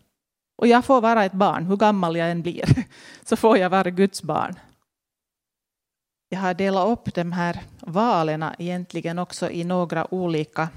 Och 0.57 0.67
jag 0.67 0.85
får 0.85 1.01
vara 1.01 1.25
ett 1.25 1.33
barn, 1.33 1.65
hur 1.65 1.77
gammal 1.77 2.15
jag 2.15 2.31
än 2.31 2.41
blir, 2.41 2.85
så 3.23 3.35
får 3.35 3.57
jag 3.57 3.69
vara 3.69 3.89
Guds 3.89 4.23
barn. 4.23 4.59
Jag 6.29 6.39
har 6.39 6.53
delat 6.53 6.87
upp 6.87 7.13
de 7.13 7.31
här 7.31 7.63
valen 7.79 8.45
egentligen 8.59 9.19
också 9.19 9.49
i 9.49 9.63
några 9.63 10.13
olika 10.13 10.69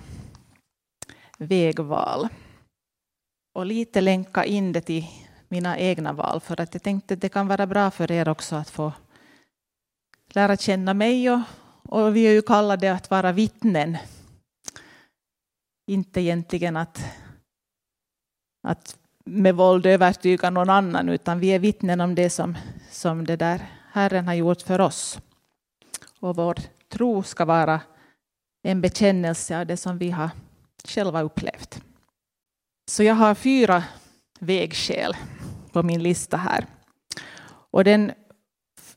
vägval. 1.38 2.28
Och 3.54 3.66
lite 3.66 4.00
länka 4.00 4.44
in 4.44 4.72
det 4.72 4.80
till 4.80 5.06
mina 5.48 5.78
egna 5.78 6.12
val, 6.12 6.40
för 6.40 6.60
att 6.60 6.74
jag 6.74 6.82
tänkte 6.82 7.14
att 7.14 7.20
det 7.20 7.28
kan 7.28 7.48
vara 7.48 7.66
bra 7.66 7.90
för 7.90 8.12
er 8.12 8.28
också 8.28 8.56
att 8.56 8.70
få 8.70 8.92
lära 10.28 10.56
känna 10.56 10.94
mig. 10.94 11.30
Och, 11.30 11.40
och 11.82 12.16
vi 12.16 12.26
är 12.26 12.32
ju 12.32 12.42
kallade 12.42 12.92
att 12.92 13.10
vara 13.10 13.32
vittnen. 13.32 13.96
Inte 15.86 16.20
egentligen 16.20 16.76
att, 16.76 17.04
att 18.62 18.99
med 19.30 19.54
våld 19.54 19.86
övertyga 19.86 20.50
någon 20.50 20.70
annan, 20.70 21.08
utan 21.08 21.40
vi 21.40 21.48
är 21.48 21.58
vittnen 21.58 22.00
om 22.00 22.14
det 22.14 22.30
som, 22.30 22.56
som 22.90 23.26
det 23.26 23.36
där 23.36 23.66
Herren 23.92 24.26
har 24.26 24.34
gjort 24.34 24.62
för 24.62 24.80
oss. 24.80 25.18
Och 26.20 26.36
vår 26.36 26.58
tro 26.88 27.22
ska 27.22 27.44
vara 27.44 27.80
en 28.62 28.80
bekännelse 28.80 29.60
av 29.60 29.66
det 29.66 29.76
som 29.76 29.98
vi 29.98 30.10
har 30.10 30.30
själva 30.84 31.22
upplevt. 31.22 31.82
Så 32.90 33.02
jag 33.02 33.14
har 33.14 33.34
fyra 33.34 33.84
vägskäl 34.40 35.16
på 35.72 35.82
min 35.82 36.02
lista 36.02 36.36
här. 36.36 36.66
Och 37.70 37.84
den, 37.84 38.12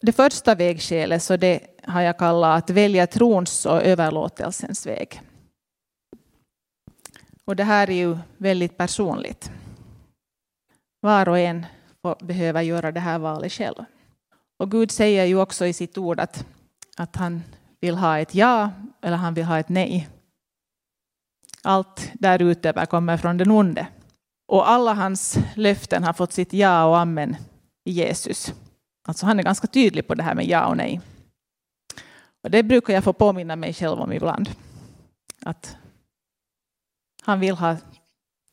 det 0.02 0.12
första 0.12 0.56
vägskälet 0.56 1.24
så 1.24 1.38
det 1.38 1.60
har 1.84 2.02
jag 2.02 2.18
kallat 2.18 2.64
att 2.64 2.70
välja 2.70 3.08
trons 3.08 3.66
och 3.66 3.84
överlåtelsens 3.84 4.86
väg. 4.86 5.22
Och 7.46 7.56
det 7.56 7.64
här 7.64 7.90
är 7.90 7.96
ju 7.96 8.18
väldigt 8.38 8.78
personligt. 8.78 9.52
Var 11.04 11.30
och 11.30 11.40
en 11.40 11.66
behöver 12.20 12.62
göra 12.62 12.92
det 12.92 13.00
här 13.00 13.20
valet 13.20 13.52
själv. 13.52 13.86
Och 14.58 14.72
Gud 14.72 14.92
säger 14.92 15.26
ju 15.26 15.42
också 15.42 15.66
i 15.66 15.74
sitt 15.74 15.98
ord 15.98 16.20
att, 16.20 16.46
att 16.98 17.16
han 17.16 17.44
vill 17.80 17.96
ha 17.96 18.20
ett 18.20 18.36
ja 18.36 18.72
eller 19.02 19.18
han 19.18 19.34
vill 19.34 19.46
ha 19.46 19.60
ett 19.60 19.70
nej. 19.70 20.10
Allt 21.64 22.12
där 22.14 22.42
ute 22.42 22.86
kommer 22.90 23.18
från 23.18 23.38
den 23.38 23.52
onde. 23.52 23.88
Och 24.48 24.70
alla 24.70 24.94
hans 24.94 25.38
löften 25.56 26.04
har 26.04 26.14
fått 26.14 26.34
sitt 26.34 26.54
ja 26.54 26.86
och 26.86 27.00
amen 27.00 27.36
i 27.84 27.92
Jesus. 27.92 28.54
Alltså 29.08 29.26
han 29.26 29.40
är 29.40 29.44
ganska 29.44 29.68
tydlig 29.68 30.08
på 30.08 30.16
det 30.16 30.24
här 30.24 30.36
med 30.36 30.48
ja 30.48 30.66
och 30.66 30.78
nej. 30.78 31.02
Och 32.44 32.52
det 32.52 32.64
brukar 32.64 32.94
jag 32.94 33.04
få 33.04 33.14
påminna 33.14 33.56
mig 33.56 33.74
själv 33.74 34.00
om 34.00 34.14
ibland. 34.14 34.50
Att 35.42 35.78
han 37.22 37.40
vill 37.40 37.56
ha 37.56 37.78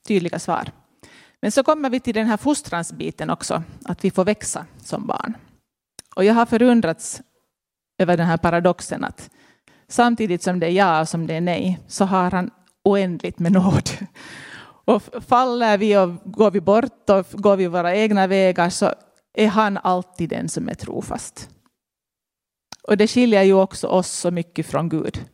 tydliga 0.06 0.38
svar. 0.38 0.70
Men 1.42 1.52
så 1.52 1.62
kommer 1.62 1.90
vi 1.90 2.00
till 2.00 2.14
den 2.14 2.26
här 2.26 2.36
fostransbiten 2.36 3.30
också, 3.30 3.62
att 3.84 4.04
vi 4.04 4.10
får 4.10 4.24
växa 4.24 4.66
som 4.82 5.06
barn. 5.06 5.36
Och 6.16 6.24
jag 6.24 6.34
har 6.34 6.46
förundrats 6.46 7.22
över 7.98 8.16
den 8.16 8.26
här 8.26 8.36
paradoxen 8.36 9.04
att 9.04 9.30
samtidigt 9.88 10.42
som 10.42 10.60
det 10.60 10.66
är 10.66 10.70
ja 10.70 11.00
och 11.00 11.08
som 11.08 11.26
det 11.26 11.34
är 11.34 11.40
nej 11.40 11.80
så 11.88 12.04
har 12.04 12.30
han 12.30 12.50
oändligt 12.84 13.38
med 13.38 13.52
nåd. 13.52 13.90
Och 14.84 15.02
faller 15.28 15.78
vi 15.78 15.96
och 15.96 16.10
går 16.24 16.50
vi 16.50 16.60
bort 16.60 17.10
och 17.10 17.26
går 17.32 17.56
vi 17.56 17.66
våra 17.66 17.96
egna 17.96 18.26
vägar 18.26 18.70
så 18.70 18.94
är 19.34 19.48
han 19.48 19.76
alltid 19.76 20.28
den 20.28 20.48
som 20.48 20.68
är 20.68 20.74
trofast. 20.74 21.48
Och 22.82 22.96
det 22.96 23.06
skiljer 23.06 23.42
ju 23.42 23.54
också 23.54 23.86
oss 23.86 24.10
så 24.10 24.30
mycket 24.30 24.66
från 24.66 24.88
Gud. 24.88 25.24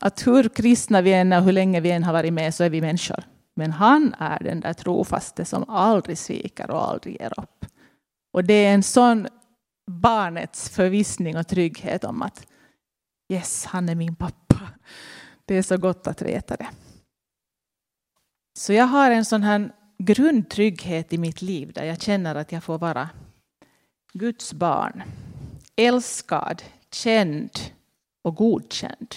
Att 0.00 0.26
hur 0.26 0.48
kristna 0.48 1.00
vi 1.00 1.12
än 1.12 1.32
är 1.32 1.38
och 1.38 1.44
hur 1.44 1.52
länge 1.52 1.80
vi 1.80 1.90
än 1.90 2.04
har 2.04 2.12
varit 2.12 2.32
med 2.32 2.54
så 2.54 2.64
är 2.64 2.70
vi 2.70 2.80
människor. 2.80 3.24
Men 3.56 3.72
han 3.72 4.14
är 4.18 4.38
den 4.38 4.60
där 4.60 4.72
trofaste 4.72 5.44
som 5.44 5.70
aldrig 5.70 6.18
sviker 6.18 6.70
och 6.70 6.88
aldrig 6.88 7.20
ger 7.20 7.40
upp. 7.40 7.66
Och 8.32 8.44
det 8.44 8.54
är 8.54 8.74
en 8.74 8.82
sån 8.82 9.28
barnets 9.86 10.68
förvissning 10.68 11.36
och 11.36 11.48
trygghet 11.48 12.04
om 12.04 12.22
att 12.22 12.46
yes, 13.32 13.64
han 13.64 13.88
är 13.88 13.94
min 13.94 14.16
pappa. 14.16 14.60
Det 15.44 15.54
är 15.54 15.62
så 15.62 15.76
gott 15.76 16.06
att 16.06 16.22
veta 16.22 16.56
det. 16.56 16.68
Så 18.58 18.72
jag 18.72 18.84
har 18.84 19.10
en 19.10 19.24
sån 19.24 19.42
här 19.42 19.72
grundtrygghet 19.98 21.12
i 21.12 21.18
mitt 21.18 21.42
liv 21.42 21.72
där 21.72 21.84
jag 21.84 22.00
känner 22.00 22.34
att 22.34 22.52
jag 22.52 22.64
får 22.64 22.78
vara 22.78 23.08
Guds 24.12 24.52
barn. 24.52 25.02
Älskad, 25.76 26.62
känd 26.90 27.50
och 28.22 28.34
godkänd. 28.34 29.14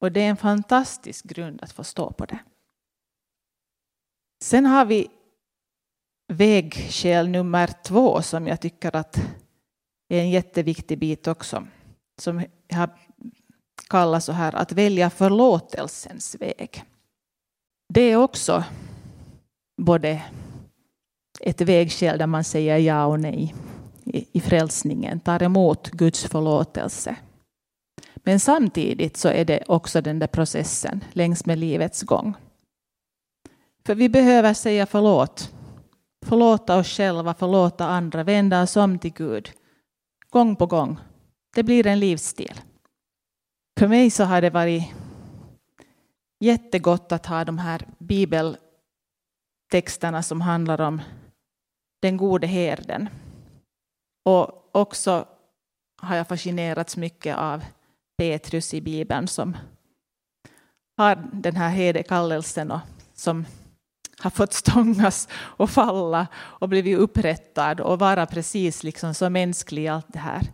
Och 0.00 0.12
det 0.12 0.20
är 0.20 0.28
en 0.28 0.36
fantastisk 0.36 1.24
grund 1.24 1.62
att 1.62 1.72
få 1.72 1.84
stå 1.84 2.12
på 2.12 2.24
det. 2.24 2.38
Sen 4.42 4.66
har 4.66 4.84
vi 4.84 5.08
vägskäl 6.32 7.28
nummer 7.28 7.70
två 7.84 8.22
som 8.22 8.46
jag 8.46 8.60
tycker 8.60 8.96
att 8.96 9.16
är 10.08 10.20
en 10.20 10.30
jätteviktig 10.30 10.98
bit 10.98 11.26
också. 11.26 11.66
Som 12.20 12.44
jag 12.68 12.90
kallar 13.88 14.20
så 14.20 14.32
här 14.32 14.54
att 14.54 14.72
välja 14.72 15.10
förlåtelsens 15.10 16.36
väg. 16.40 16.84
Det 17.94 18.00
är 18.00 18.16
också 18.16 18.64
både 19.82 20.22
ett 21.40 21.60
vägskäl 21.60 22.18
där 22.18 22.26
man 22.26 22.44
säger 22.44 22.78
ja 22.78 23.06
och 23.06 23.20
nej 23.20 23.54
i 24.32 24.40
frälsningen, 24.40 25.20
tar 25.20 25.42
emot 25.42 25.90
Guds 25.90 26.24
förlåtelse. 26.24 27.16
Men 28.14 28.40
samtidigt 28.40 29.16
så 29.16 29.28
är 29.28 29.44
det 29.44 29.64
också 29.68 30.00
den 30.00 30.18
där 30.18 30.26
processen 30.26 31.04
längs 31.12 31.46
med 31.46 31.58
livets 31.58 32.02
gång. 32.02 32.34
För 33.86 33.94
vi 33.94 34.08
behöver 34.08 34.54
säga 34.54 34.86
förlåt. 34.86 35.54
Förlåta 36.26 36.76
oss 36.76 36.88
själva, 36.88 37.34
förlåta 37.34 37.86
andra, 37.86 38.24
vända 38.24 38.62
oss 38.62 38.76
om 38.76 38.98
till 38.98 39.12
Gud. 39.12 39.52
Gång 40.30 40.56
på 40.56 40.66
gång. 40.66 40.98
Det 41.54 41.62
blir 41.62 41.86
en 41.86 42.00
livsstil. 42.00 42.60
För 43.78 43.88
mig 43.88 44.10
så 44.10 44.24
har 44.24 44.40
det 44.40 44.50
varit 44.50 44.84
jättegott 46.40 47.12
att 47.12 47.26
ha 47.26 47.44
de 47.44 47.58
här 47.58 47.86
bibeltexterna 47.98 50.22
som 50.22 50.40
handlar 50.40 50.80
om 50.80 51.00
den 52.02 52.16
gode 52.16 52.46
herden. 52.46 53.08
Och 54.24 54.76
också 54.76 55.28
har 55.96 56.16
jag 56.16 56.28
fascinerats 56.28 56.96
mycket 56.96 57.36
av 57.36 57.64
Petrus 58.18 58.74
i 58.74 58.80
Bibeln 58.80 59.28
som 59.28 59.56
har 60.96 61.28
den 61.32 61.56
här 61.56 61.70
herdekallelsen. 61.70 62.70
och 62.70 62.80
som 63.14 63.46
har 64.22 64.30
fått 64.30 64.52
stångas 64.52 65.28
och 65.34 65.70
falla 65.70 66.26
och 66.34 66.68
blivit 66.68 66.98
upprättad 66.98 67.80
och 67.80 67.98
vara 67.98 68.26
precis 68.26 68.82
liksom 68.82 69.14
så 69.14 69.30
mänsklig 69.30 69.84
i 69.84 69.88
allt 69.88 70.12
det 70.12 70.18
här. 70.18 70.46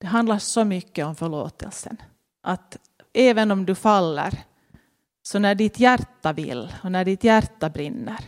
Det 0.00 0.06
handlar 0.06 0.38
så 0.38 0.64
mycket 0.64 1.06
om 1.06 1.16
förlåtelsen. 1.16 1.96
Att 2.42 2.76
även 3.12 3.50
om 3.50 3.66
du 3.66 3.74
faller, 3.74 4.38
så 5.22 5.38
när 5.38 5.54
ditt 5.54 5.80
hjärta 5.80 6.32
vill 6.32 6.72
och 6.82 6.92
när 6.92 7.04
ditt 7.04 7.24
hjärta 7.24 7.70
brinner, 7.70 8.24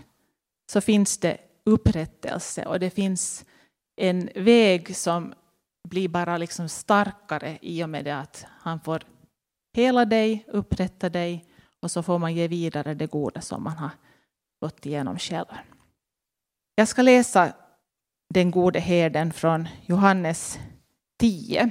så 0.72 0.80
finns 0.80 1.18
det 1.18 1.38
upprättelse 1.64 2.66
och 2.66 2.80
det 2.80 2.90
finns 2.90 3.44
en 3.96 4.30
väg 4.34 4.96
som 4.96 5.34
blir 5.88 6.08
bara 6.08 6.38
liksom 6.38 6.68
starkare 6.68 7.58
i 7.62 7.84
och 7.84 7.90
med 7.90 8.04
det 8.04 8.16
att 8.16 8.46
han 8.48 8.80
får 8.80 9.02
hela 9.74 10.04
dig, 10.04 10.44
upprätta 10.48 11.08
dig 11.08 11.44
och 11.80 11.90
så 11.90 12.02
får 12.02 12.18
man 12.18 12.34
ge 12.34 12.48
vidare 12.48 12.94
det 12.94 13.06
goda 13.06 13.40
som 13.40 13.62
man 13.62 13.76
har 13.76 13.90
gått 14.62 14.86
igenom 14.86 15.18
själv. 15.18 15.46
Jag 16.74 16.88
ska 16.88 17.02
läsa 17.02 17.52
den 18.34 18.50
gode 18.50 18.80
herden 18.80 19.32
från 19.32 19.68
Johannes 19.86 20.58
10, 21.18 21.70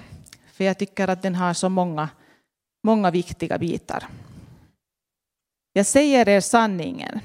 för 0.54 0.64
jag 0.64 0.78
tycker 0.78 1.08
att 1.08 1.22
den 1.22 1.36
har 1.36 1.54
så 1.54 1.70
många, 1.70 2.10
många 2.84 3.12
viktiga 3.12 3.58
bitar. 3.58 4.08
Jag 5.74 5.86
säger 5.86 6.30
er 6.30 6.42
sanningen. 6.42 7.20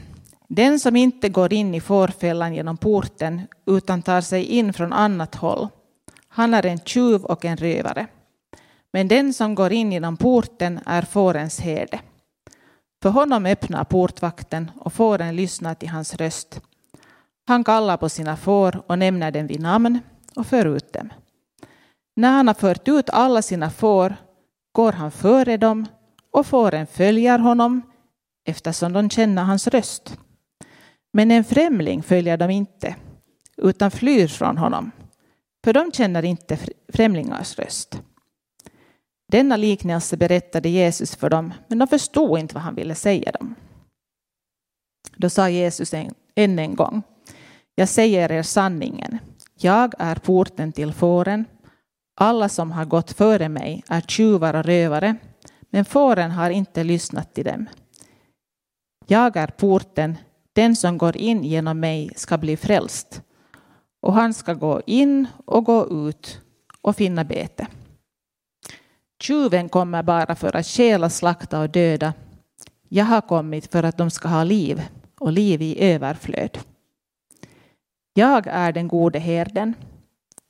Den 0.48 0.80
som 0.80 0.96
inte 0.96 1.28
går 1.28 1.52
in 1.52 1.74
i 1.74 1.80
fårfällan 1.80 2.54
genom 2.54 2.76
porten 2.76 3.42
utan 3.66 4.02
tar 4.02 4.20
sig 4.20 4.44
in 4.44 4.72
från 4.72 4.92
annat 4.92 5.34
håll, 5.34 5.68
han 6.28 6.54
är 6.54 6.66
en 6.66 6.78
tjuv 6.78 7.24
och 7.24 7.44
en 7.44 7.56
rövare. 7.56 8.06
Men 8.92 9.08
den 9.08 9.34
som 9.34 9.54
går 9.54 9.72
in 9.72 9.92
genom 9.92 10.16
porten 10.16 10.80
är 10.86 11.02
fårens 11.02 11.60
herde. 11.60 12.00
För 13.06 13.10
honom 13.10 13.46
öppnar 13.46 13.84
portvakten 13.84 14.70
och 14.78 14.92
fåren 14.92 15.36
lyssnar 15.36 15.74
till 15.74 15.88
hans 15.88 16.14
röst. 16.14 16.60
Han 17.46 17.64
kallar 17.64 17.96
på 17.96 18.08
sina 18.08 18.36
får 18.36 18.82
och 18.86 18.98
nämner 18.98 19.30
dem 19.30 19.46
vid 19.46 19.60
namn 19.60 20.00
och 20.36 20.46
för 20.46 20.76
ut 20.76 20.92
dem. 20.92 21.12
När 22.16 22.30
han 22.30 22.46
har 22.46 22.54
fört 22.54 22.88
ut 22.88 23.10
alla 23.10 23.42
sina 23.42 23.70
får 23.70 24.16
går 24.72 24.92
han 24.92 25.10
före 25.10 25.56
dem 25.56 25.86
och 26.32 26.46
fåren 26.46 26.86
följer 26.86 27.38
honom 27.38 27.82
eftersom 28.48 28.92
de 28.92 29.10
känner 29.10 29.42
hans 29.42 29.66
röst. 29.66 30.18
Men 31.12 31.30
en 31.30 31.44
främling 31.44 32.02
följer 32.02 32.36
de 32.36 32.50
inte 32.50 32.96
utan 33.56 33.90
flyr 33.90 34.28
från 34.28 34.58
honom 34.58 34.90
för 35.64 35.72
de 35.72 35.92
känner 35.92 36.24
inte 36.24 36.58
främlingars 36.92 37.58
röst. 37.58 38.02
Denna 39.28 39.56
liknelse 39.56 40.16
berättade 40.16 40.68
Jesus 40.68 41.16
för 41.16 41.30
dem, 41.30 41.54
men 41.68 41.78
de 41.78 41.88
förstod 41.88 42.38
inte 42.38 42.54
vad 42.54 42.62
han 42.62 42.74
ville 42.74 42.94
säga 42.94 43.32
dem. 43.32 43.54
Då 45.16 45.30
sa 45.30 45.48
Jesus 45.48 45.94
än 46.34 46.58
en 46.58 46.76
gång, 46.76 47.02
jag 47.74 47.88
säger 47.88 48.32
er 48.32 48.42
sanningen, 48.42 49.18
jag 49.54 49.94
är 49.98 50.14
porten 50.14 50.72
till 50.72 50.92
fåren. 50.92 51.44
Alla 52.20 52.48
som 52.48 52.72
har 52.72 52.84
gått 52.84 53.12
före 53.12 53.48
mig 53.48 53.84
är 53.88 54.00
tjuvar 54.00 54.54
och 54.54 54.64
rövare, 54.64 55.16
men 55.70 55.84
fåren 55.84 56.30
har 56.30 56.50
inte 56.50 56.84
lyssnat 56.84 57.34
till 57.34 57.44
dem. 57.44 57.66
Jag 59.06 59.36
är 59.36 59.46
porten, 59.46 60.18
den 60.52 60.76
som 60.76 60.98
går 60.98 61.16
in 61.16 61.44
genom 61.44 61.80
mig 61.80 62.10
ska 62.16 62.38
bli 62.38 62.56
frälst, 62.56 63.22
och 64.02 64.12
han 64.12 64.34
ska 64.34 64.54
gå 64.54 64.82
in 64.86 65.26
och 65.44 65.64
gå 65.64 66.08
ut 66.08 66.40
och 66.80 66.96
finna 66.96 67.24
bete. 67.24 67.66
Tjuven 69.20 69.68
kommer 69.68 70.02
bara 70.02 70.34
för 70.34 70.56
att 70.56 70.66
stjäla, 70.66 71.10
slakta 71.10 71.60
och 71.60 71.70
döda. 71.70 72.14
Jag 72.88 73.04
har 73.04 73.20
kommit 73.20 73.72
för 73.72 73.82
att 73.82 73.98
de 73.98 74.10
ska 74.10 74.28
ha 74.28 74.44
liv 74.44 74.82
och 75.18 75.32
liv 75.32 75.62
i 75.62 75.92
överflöd. 75.92 76.58
Jag 78.14 78.46
är 78.46 78.72
den 78.72 78.88
gode 78.88 79.18
herden. 79.18 79.74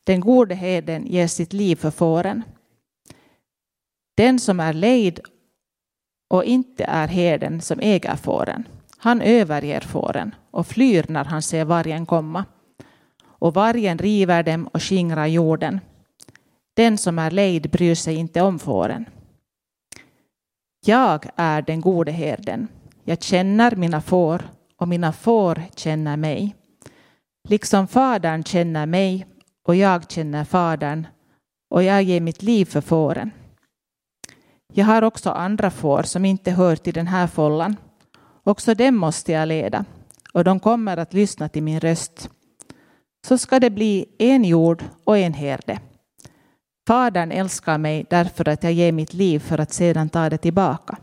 Den 0.05 0.21
gode 0.21 0.55
herden 0.55 1.07
ger 1.07 1.27
sitt 1.27 1.53
liv 1.53 1.77
för 1.77 1.91
fåren. 1.91 2.43
Den 4.17 4.39
som 4.41 4.61
är 4.61 4.73
lejd 4.73 5.21
och 6.29 6.45
inte 6.45 6.85
är 6.85 7.09
herden 7.09 7.61
som 7.61 7.81
äger 7.81 8.17
fåren, 8.17 8.69
han 8.99 9.21
överger 9.21 9.81
fåren 9.81 10.35
och 10.51 10.67
flyr 10.67 11.05
när 11.09 11.25
han 11.25 11.43
ser 11.43 11.65
vargen 11.65 12.07
komma. 12.07 12.45
Och 13.25 13.55
vargen 13.55 13.99
river 13.99 14.43
dem 14.43 14.67
och 14.67 14.83
skingrar 14.83 15.27
jorden. 15.27 15.81
Den 16.77 16.99
som 16.99 17.19
är 17.19 17.31
lejd 17.31 17.71
bryr 17.71 17.95
sig 17.95 18.15
inte 18.15 18.43
om 18.43 18.59
fåren. 18.59 19.05
Jag 20.87 21.27
är 21.37 21.63
den 21.63 21.81
gode 21.81 22.13
herden. 22.13 22.69
Jag 23.05 23.23
känner 23.23 23.77
mina 23.77 24.01
får 24.01 24.43
och 24.77 24.89
mina 24.89 25.13
får 25.13 25.63
känner 25.77 26.17
mig. 26.17 26.55
Liksom 27.49 27.89
Fadern 27.89 28.45
känner 28.45 28.87
mig 28.87 29.27
och 29.69 29.77
jag 29.77 30.11
känner 30.11 30.45
Fadern 30.45 31.07
och 31.71 31.83
jag 31.83 32.03
ger 32.03 32.21
mitt 32.21 32.43
liv 32.43 32.65
för 32.65 32.81
fåren. 32.81 33.31
Jag 34.73 34.87
har 34.87 35.03
också 35.03 35.31
andra 35.31 35.71
får 35.71 36.03
som 36.03 36.25
inte 36.25 36.51
hör 36.51 36.77
till 36.77 36.95
den 36.95 37.07
här 37.07 37.27
follan. 37.27 37.77
Också 38.45 38.75
dem 38.75 38.97
måste 38.97 39.33
jag 39.33 39.49
leda 39.49 39.85
och 40.33 40.45
de 40.45 40.61
kommer 40.61 40.97
att 40.97 41.15
lyssna 41.15 41.49
till 41.49 41.63
min 41.63 41.81
röst. 41.81 42.31
Så 43.27 43.39
ska 43.39 43.61
det 43.61 43.71
bli 43.71 44.07
en 44.19 44.45
jord 44.45 44.85
och 45.05 45.19
en 45.19 45.35
herde. 45.35 45.81
Fadern 46.87 47.33
älskar 47.33 47.79
mig 47.79 48.07
därför 48.11 48.49
att 48.49 48.63
jag 48.63 48.73
ger 48.73 48.93
mitt 48.93 49.15
liv 49.15 49.39
för 49.39 49.59
att 49.59 49.73
sedan 49.73 50.09
ta 50.09 50.31
det 50.31 50.39
tillbaka. 50.39 50.99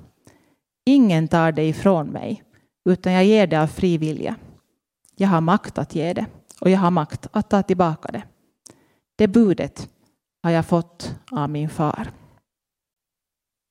Ingen 0.86 1.28
tar 1.28 1.52
det 1.52 1.64
ifrån 1.64 2.08
mig, 2.08 2.44
utan 2.90 3.14
jag 3.14 3.26
ger 3.26 3.48
det 3.48 3.62
av 3.62 3.68
fri 3.68 3.98
vilja. 3.98 4.36
Jag 5.16 5.28
har 5.28 5.42
makt 5.42 5.78
att 5.78 5.96
ge 5.96 6.14
det 6.14 6.26
och 6.62 6.70
jag 6.70 6.80
har 6.80 6.92
makt 6.92 7.28
att 7.32 7.50
ta 7.50 7.64
tillbaka 7.64 8.12
det. 8.12 8.24
Det 9.16 9.28
budet 9.28 9.90
har 10.44 10.52
jag 10.52 10.66
fått 10.66 11.16
av 11.32 11.50
min 11.50 11.70
far. 11.70 12.12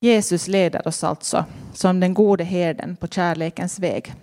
Jesus 0.01 0.47
leder 0.47 0.87
oss 0.87 1.03
alltså 1.03 1.45
som 1.73 1.99
den 1.99 2.13
gode 2.13 2.43
herden 2.43 2.95
på 2.95 3.07
kärlekens 3.07 3.79
väg. 3.79 4.13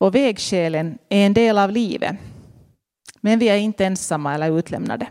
Och 0.00 0.14
vägskälen 0.14 0.98
är 1.08 1.26
en 1.26 1.34
del 1.34 1.58
av 1.58 1.70
livet. 1.70 2.16
Men 3.20 3.38
vi 3.38 3.48
är 3.48 3.56
inte 3.56 3.84
ensamma 3.84 4.34
eller 4.34 4.58
utlämnade. 4.58 5.08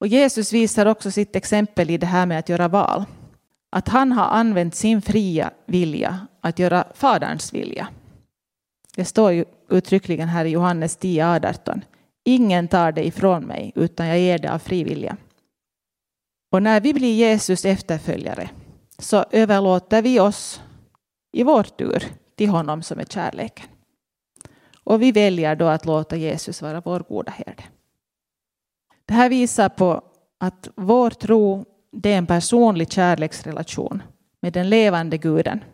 Och 0.00 0.06
Jesus 0.06 0.52
visar 0.52 0.86
också 0.86 1.10
sitt 1.10 1.36
exempel 1.36 1.90
i 1.90 1.98
det 1.98 2.06
här 2.06 2.26
med 2.26 2.38
att 2.38 2.48
göra 2.48 2.68
val. 2.68 3.04
Att 3.70 3.88
han 3.88 4.12
har 4.12 4.24
använt 4.24 4.74
sin 4.74 5.02
fria 5.02 5.50
vilja 5.66 6.26
att 6.40 6.58
göra 6.58 6.84
Faderns 6.94 7.52
vilja. 7.52 7.88
Det 8.96 9.04
står 9.04 9.32
ju 9.32 9.44
uttryckligen 9.70 10.28
här 10.28 10.44
i 10.44 10.48
Johannes 10.48 10.98
10.18. 10.98 11.80
Ingen 12.24 12.68
tar 12.68 12.92
det 12.92 13.06
ifrån 13.06 13.44
mig, 13.44 13.72
utan 13.74 14.06
jag 14.06 14.18
ger 14.18 14.38
det 14.38 14.52
av 14.52 14.58
fri 14.58 14.84
vilja. 14.84 15.16
Och 16.52 16.62
när 16.62 16.80
vi 16.80 16.94
blir 16.94 17.14
Jesus 17.14 17.64
efterföljare 17.64 18.50
så 18.98 19.24
överlåter 19.30 20.02
vi 20.02 20.20
oss 20.20 20.60
i 21.32 21.42
vår 21.42 21.62
tur 21.62 22.04
till 22.36 22.48
honom 22.48 22.82
som 22.82 22.98
är 22.98 23.04
kärleken. 23.04 23.66
Och 24.84 25.02
vi 25.02 25.12
väljer 25.12 25.56
då 25.56 25.66
att 25.66 25.86
låta 25.86 26.16
Jesus 26.16 26.62
vara 26.62 26.80
vår 26.80 27.00
goda 27.00 27.32
herde. 27.32 27.64
Det 29.08 29.14
här 29.14 29.28
visar 29.28 29.68
på 29.68 30.02
att 30.38 30.68
vår 30.74 31.10
tro 31.10 31.64
det 31.92 32.12
är 32.12 32.18
en 32.18 32.26
personlig 32.26 32.92
kärleksrelation 32.92 34.02
med 34.40 34.52
den 34.52 34.68
levande 34.68 35.18
guden. 35.18 35.64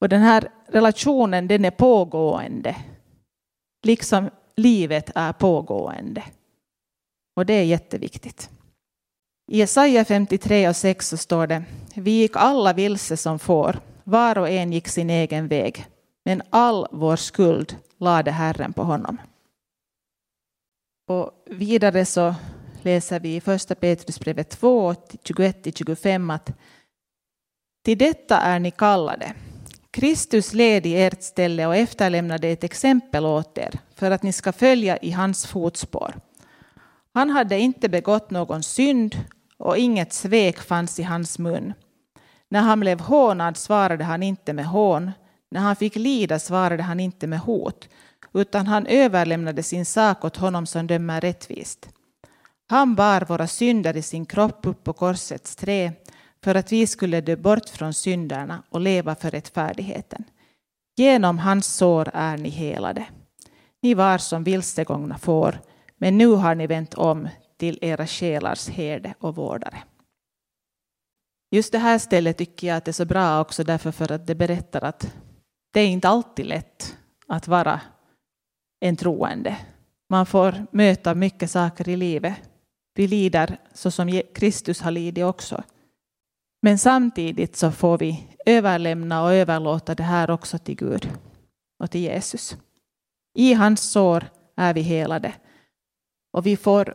Och 0.00 0.08
den 0.08 0.22
här 0.22 0.48
relationen 0.66 1.48
den 1.48 1.64
är 1.64 1.70
pågående. 1.70 2.76
Liksom 3.82 4.30
livet 4.56 5.10
är 5.14 5.32
pågående. 5.32 6.22
Och 7.36 7.46
det 7.46 7.54
är 7.54 7.64
jätteviktigt. 7.64 8.50
I 9.50 9.58
Jesaja 9.58 10.04
53 10.04 10.68
och 10.68 10.76
6 10.76 11.08
så 11.08 11.16
står 11.16 11.46
det 11.46 11.64
Vi 11.94 12.10
gick 12.10 12.32
alla 12.34 12.72
vilse 12.72 13.16
som 13.16 13.38
får, 13.38 13.80
var 14.04 14.38
och 14.38 14.48
en 14.48 14.72
gick 14.72 14.88
sin 14.88 15.10
egen 15.10 15.48
väg, 15.48 15.86
men 16.24 16.42
all 16.50 16.86
vår 16.90 17.16
skuld 17.16 17.76
lade 17.98 18.30
Herren 18.30 18.72
på 18.72 18.82
honom. 18.82 19.18
Och 21.10 21.30
vidare 21.46 22.04
så 22.04 22.34
läser 22.82 23.20
vi 23.20 23.36
i 23.36 23.40
första 23.40 23.74
Petrusbrevet 23.74 24.50
2, 24.50 24.92
21-25 24.92 26.34
att 26.34 26.50
till 27.84 27.98
detta 27.98 28.36
är 28.36 28.58
ni 28.58 28.70
kallade. 28.70 29.32
Kristus 29.90 30.52
led 30.52 30.86
i 30.86 31.02
ert 31.02 31.22
ställe 31.22 31.66
och 31.66 31.76
efterlämnade 31.76 32.48
ett 32.48 32.64
exempel 32.64 33.26
åt 33.26 33.58
er 33.58 33.78
för 33.94 34.10
att 34.10 34.22
ni 34.22 34.32
ska 34.32 34.52
följa 34.52 34.96
i 34.96 35.10
hans 35.10 35.46
fotspår. 35.46 36.14
Han 37.14 37.30
hade 37.30 37.58
inte 37.58 37.88
begått 37.88 38.30
någon 38.30 38.62
synd 38.62 39.16
och 39.56 39.78
inget 39.78 40.12
svek 40.12 40.58
fanns 40.58 40.98
i 41.00 41.02
hans 41.02 41.38
mun. 41.38 41.72
När 42.48 42.60
han 42.60 42.80
blev 42.80 43.00
hånad 43.00 43.56
svarade 43.56 44.04
han 44.04 44.22
inte 44.22 44.52
med 44.52 44.66
hån. 44.66 45.10
När 45.50 45.60
han 45.60 45.76
fick 45.76 45.96
lida 45.96 46.38
svarade 46.38 46.82
han 46.82 47.00
inte 47.00 47.26
med 47.26 47.40
hot, 47.40 47.88
utan 48.34 48.66
han 48.66 48.86
överlämnade 48.86 49.62
sin 49.62 49.86
sak 49.86 50.24
åt 50.24 50.36
honom 50.36 50.66
som 50.66 50.86
dömer 50.86 51.20
rättvist. 51.20 51.88
Han 52.68 52.94
bar 52.94 53.20
våra 53.20 53.46
synder 53.46 53.96
i 53.96 54.02
sin 54.02 54.26
kropp 54.26 54.66
upp 54.66 54.84
på 54.84 54.92
korsets 54.92 55.56
trä 55.56 55.92
för 56.44 56.54
att 56.54 56.72
vi 56.72 56.86
skulle 56.86 57.20
dö 57.20 57.36
bort 57.36 57.68
från 57.68 57.94
synderna 57.94 58.62
och 58.70 58.80
leva 58.80 59.14
för 59.14 59.30
rättfärdigheten. 59.30 60.24
Genom 60.96 61.38
hans 61.38 61.76
sår 61.76 62.10
är 62.14 62.36
ni 62.36 62.48
helade. 62.48 63.06
Ni 63.82 63.94
var 63.94 64.18
som 64.18 64.44
vilsegångna 64.44 65.18
får, 65.18 65.60
men 65.98 66.18
nu 66.18 66.26
har 66.26 66.54
ni 66.54 66.66
vänt 66.66 66.94
om 66.94 67.28
till 67.58 67.78
era 67.82 68.06
själars 68.06 68.68
herde 68.68 69.14
och 69.18 69.36
vårdare. 69.36 69.82
Just 71.50 71.72
det 71.72 71.78
här 71.78 71.98
stället 71.98 72.38
tycker 72.38 72.66
jag 72.66 72.76
att 72.76 72.84
det 72.84 72.90
är 72.90 72.92
så 72.92 73.04
bra 73.04 73.40
också 73.40 73.64
därför 73.64 73.92
för 73.92 74.12
att 74.12 74.26
det 74.26 74.34
berättar 74.34 74.84
att 74.84 75.14
det 75.72 75.80
är 75.80 75.86
inte 75.86 76.08
alltid 76.08 76.46
lätt 76.46 76.96
att 77.28 77.48
vara 77.48 77.80
en 78.80 78.96
troende. 78.96 79.56
Man 80.08 80.26
får 80.26 80.66
möta 80.70 81.14
mycket 81.14 81.50
saker 81.50 81.88
i 81.88 81.96
livet. 81.96 82.34
Vi 82.94 83.06
lider 83.06 83.56
så 83.74 83.90
som 83.90 84.22
Kristus 84.34 84.80
har 84.80 84.90
lidit 84.90 85.24
också. 85.24 85.62
Men 86.62 86.78
samtidigt 86.78 87.56
så 87.56 87.70
får 87.70 87.98
vi 87.98 88.28
överlämna 88.46 89.22
och 89.22 89.32
överlåta 89.32 89.94
det 89.94 90.02
här 90.02 90.30
också 90.30 90.58
till 90.58 90.76
Gud 90.76 91.10
och 91.78 91.90
till 91.90 92.00
Jesus. 92.00 92.56
I 93.34 93.54
hans 93.54 93.90
sår 93.90 94.24
är 94.56 94.74
vi 94.74 94.80
helade. 94.80 95.32
Och 96.32 96.46
vi 96.46 96.56
får 96.56 96.94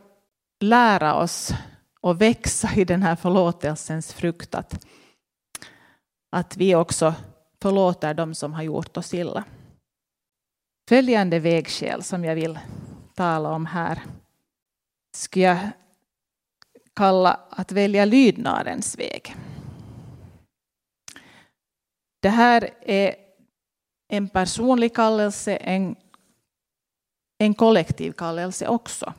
lära 0.60 1.14
oss 1.14 1.54
och 2.00 2.20
växa 2.20 2.70
i 2.76 2.84
den 2.84 3.02
här 3.02 3.16
förlåtelsens 3.16 4.12
frukt. 4.12 4.54
Att, 4.54 4.86
att 6.32 6.56
vi 6.56 6.74
också 6.74 7.14
förlåter 7.62 8.14
dem 8.14 8.34
som 8.34 8.52
har 8.52 8.62
gjort 8.62 8.96
oss 8.96 9.14
illa. 9.14 9.44
Följande 10.88 11.38
vägskäl 11.38 12.02
som 12.02 12.24
jag 12.24 12.34
vill 12.34 12.58
tala 13.14 13.52
om 13.52 13.66
här 13.66 14.02
skulle 15.16 15.44
jag 15.44 15.58
kalla 16.94 17.40
att 17.50 17.72
välja 17.72 18.04
lydnadens 18.04 18.98
väg. 18.98 19.36
Det 22.20 22.28
här 22.28 22.70
är 22.80 23.14
en 24.08 24.28
personlig 24.28 24.94
kallelse, 24.94 25.56
en, 25.56 25.96
en 27.38 27.54
kollektiv 27.54 28.12
kallelse 28.12 28.68
också. 28.68 29.14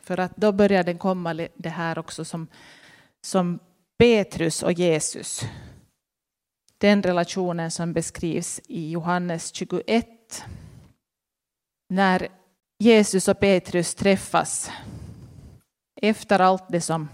För 0.00 0.20
att 0.20 0.36
då 0.36 0.52
börjar 0.52 0.84
det 0.84 0.94
komma 0.94 1.34
det 1.54 1.68
här 1.68 1.98
också 1.98 2.24
som, 2.24 2.46
som 3.26 3.58
Petrus 3.98 4.62
och 4.62 4.72
Jesus. 4.72 5.42
Den 6.78 7.02
relationen 7.02 7.70
som 7.70 7.92
beskrivs 7.92 8.60
i 8.68 8.90
Johannes 8.90 9.54
21. 9.54 10.08
När 11.92 12.28
Jesus 12.78 13.28
och 13.28 13.40
Petrus 13.40 13.94
träffas 13.94 14.70
efter 16.02 16.38
allt 16.38 16.64
det 16.68 16.80
som 16.80 17.08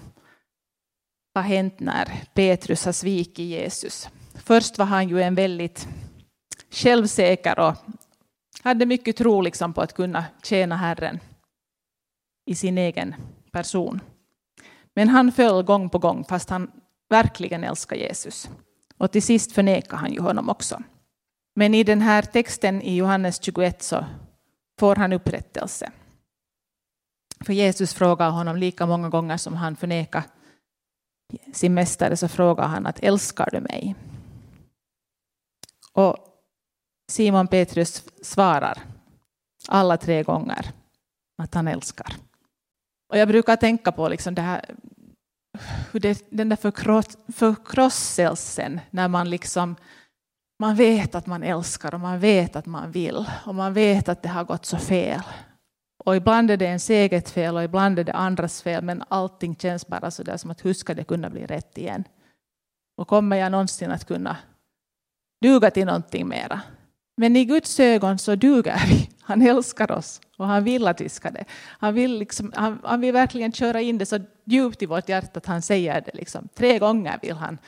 har 1.34 1.42
hänt 1.42 1.80
när 1.80 2.24
Petrus 2.34 2.84
har 2.84 2.92
svikit 2.92 3.38
Jesus. 3.38 4.08
Först 4.34 4.78
var 4.78 4.86
han 4.86 5.08
ju 5.08 5.22
en 5.22 5.34
väldigt 5.34 5.88
självsäker 6.70 7.58
och 7.58 7.74
hade 8.62 8.86
mycket 8.86 9.16
tro 9.16 9.40
liksom 9.40 9.72
på 9.72 9.80
att 9.80 9.92
kunna 9.92 10.24
tjäna 10.42 10.76
Herren 10.76 11.20
i 12.46 12.54
sin 12.54 12.78
egen 12.78 13.14
person. 13.52 14.00
Men 14.94 15.08
han 15.08 15.32
föll 15.32 15.62
gång 15.62 15.90
på 15.90 15.98
gång 15.98 16.24
fast 16.24 16.50
han 16.50 16.70
verkligen 17.10 17.64
älskar 17.64 17.96
Jesus. 17.96 18.50
Och 18.98 19.12
till 19.12 19.22
sist 19.22 19.52
förnekar 19.52 19.96
han 19.96 20.12
ju 20.12 20.20
honom 20.20 20.48
också. 20.48 20.82
Men 21.54 21.74
i 21.74 21.84
den 21.84 22.00
här 22.00 22.22
texten 22.22 22.82
i 22.82 22.96
Johannes 22.96 23.42
21 23.42 23.82
så 23.82 24.04
får 24.78 24.96
han 24.96 25.12
upprättelse. 25.12 25.92
För 27.40 27.52
Jesus 27.52 27.94
frågar 27.94 28.30
honom 28.30 28.56
lika 28.56 28.86
många 28.86 29.08
gånger 29.08 29.36
som 29.36 29.56
han 29.56 29.76
förnekar 29.76 30.22
sin 31.52 31.74
mästare 31.74 32.16
så 32.16 32.28
frågar 32.28 32.66
han 32.66 32.86
att 32.86 32.98
älskar 32.98 33.48
du 33.52 33.60
mig? 33.60 33.94
Och 35.92 36.16
Simon 37.10 37.48
Petrus 37.48 38.04
svarar 38.22 38.78
alla 39.68 39.96
tre 39.96 40.22
gånger 40.22 40.72
att 41.42 41.54
han 41.54 41.68
älskar. 41.68 42.16
Och 43.08 43.18
jag 43.18 43.28
brukar 43.28 43.56
tänka 43.56 43.92
på 43.92 44.08
liksom 44.08 44.34
det 44.34 44.42
här, 44.42 44.74
hur 45.92 46.00
det, 46.00 46.26
den 46.30 46.48
där 46.48 46.56
förkrosselsen 47.32 48.80
när 48.90 49.08
man 49.08 49.30
liksom 49.30 49.76
man 50.58 50.74
vet 50.74 51.14
att 51.14 51.26
man 51.26 51.42
älskar 51.42 51.94
och 51.94 52.00
man 52.00 52.18
vet 52.18 52.56
att 52.56 52.66
man 52.66 52.90
vill 52.90 53.26
och 53.44 53.54
man 53.54 53.72
vet 53.72 54.08
att 54.08 54.22
det 54.22 54.28
har 54.28 54.44
gått 54.44 54.66
så 54.66 54.76
fel. 54.76 55.20
Och 56.04 56.16
ibland 56.16 56.50
är 56.50 56.56
det 56.56 56.64
ens 56.64 56.90
eget 56.90 57.30
fel 57.30 57.56
och 57.56 57.64
ibland 57.64 57.98
är 57.98 58.04
det 58.04 58.12
andras 58.12 58.62
fel. 58.62 58.84
Men 58.84 59.04
allting 59.08 59.56
känns 59.56 59.86
bara 59.86 60.10
så 60.10 60.22
där 60.22 60.36
som 60.36 60.50
att 60.50 60.64
hur 60.64 60.74
ska 60.74 60.94
det 60.94 61.04
kunna 61.04 61.30
bli 61.30 61.46
rätt 61.46 61.78
igen? 61.78 62.04
Och 62.96 63.08
kommer 63.08 63.36
jag 63.36 63.52
någonsin 63.52 63.90
att 63.90 64.04
kunna 64.04 64.36
duga 65.42 65.70
till 65.70 65.86
någonting 65.86 66.28
mera? 66.28 66.60
Men 67.16 67.36
i 67.36 67.44
Guds 67.44 67.80
ögon 67.80 68.18
så 68.18 68.34
duger 68.34 68.82
vi. 68.88 69.10
Han 69.20 69.42
älskar 69.42 69.92
oss 69.92 70.20
och 70.36 70.46
han 70.46 70.64
vill 70.64 70.88
att 70.88 71.00
vi 71.00 71.08
ska 71.08 71.30
det. 71.30 71.44
Han 71.78 71.94
vill, 71.94 72.18
liksom, 72.18 72.52
han, 72.56 72.80
han 72.84 73.00
vill 73.00 73.12
verkligen 73.12 73.52
köra 73.52 73.80
in 73.80 73.98
det 73.98 74.06
så 74.06 74.18
djupt 74.44 74.82
i 74.82 74.86
vårt 74.86 75.08
hjärta 75.08 75.38
att 75.38 75.46
han 75.46 75.62
säger 75.62 76.00
det. 76.00 76.14
Liksom. 76.14 76.48
Tre 76.54 76.78
gånger 76.78 77.18
vill 77.22 77.36
han, 77.36 77.58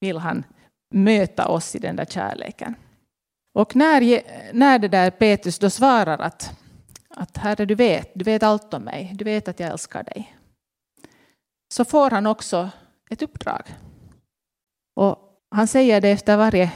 vill 0.00 0.18
han 0.18 0.44
möta 0.90 1.48
oss 1.48 1.74
i 1.74 1.78
den 1.78 1.96
där 1.96 2.04
kärleken. 2.04 2.74
Och 3.54 3.76
när, 3.76 4.22
när 4.52 4.78
det 4.78 4.88
där 4.88 5.10
Petrus 5.10 5.58
då 5.58 5.70
svarar 5.70 6.18
att, 6.18 6.52
att 7.08 7.36
Herre, 7.36 7.64
du 7.64 7.74
vet, 7.74 8.10
du 8.14 8.24
vet 8.24 8.42
allt 8.42 8.74
om 8.74 8.82
mig, 8.82 9.12
du 9.14 9.24
vet 9.24 9.48
att 9.48 9.60
jag 9.60 9.70
älskar 9.70 10.02
dig. 10.02 10.36
Så 11.74 11.84
får 11.84 12.10
han 12.10 12.26
också 12.26 12.70
ett 13.10 13.22
uppdrag. 13.22 13.62
Och 14.96 15.18
han 15.50 15.66
säger 15.66 16.00
det 16.00 16.10
efter 16.10 16.36
varje, 16.36 16.72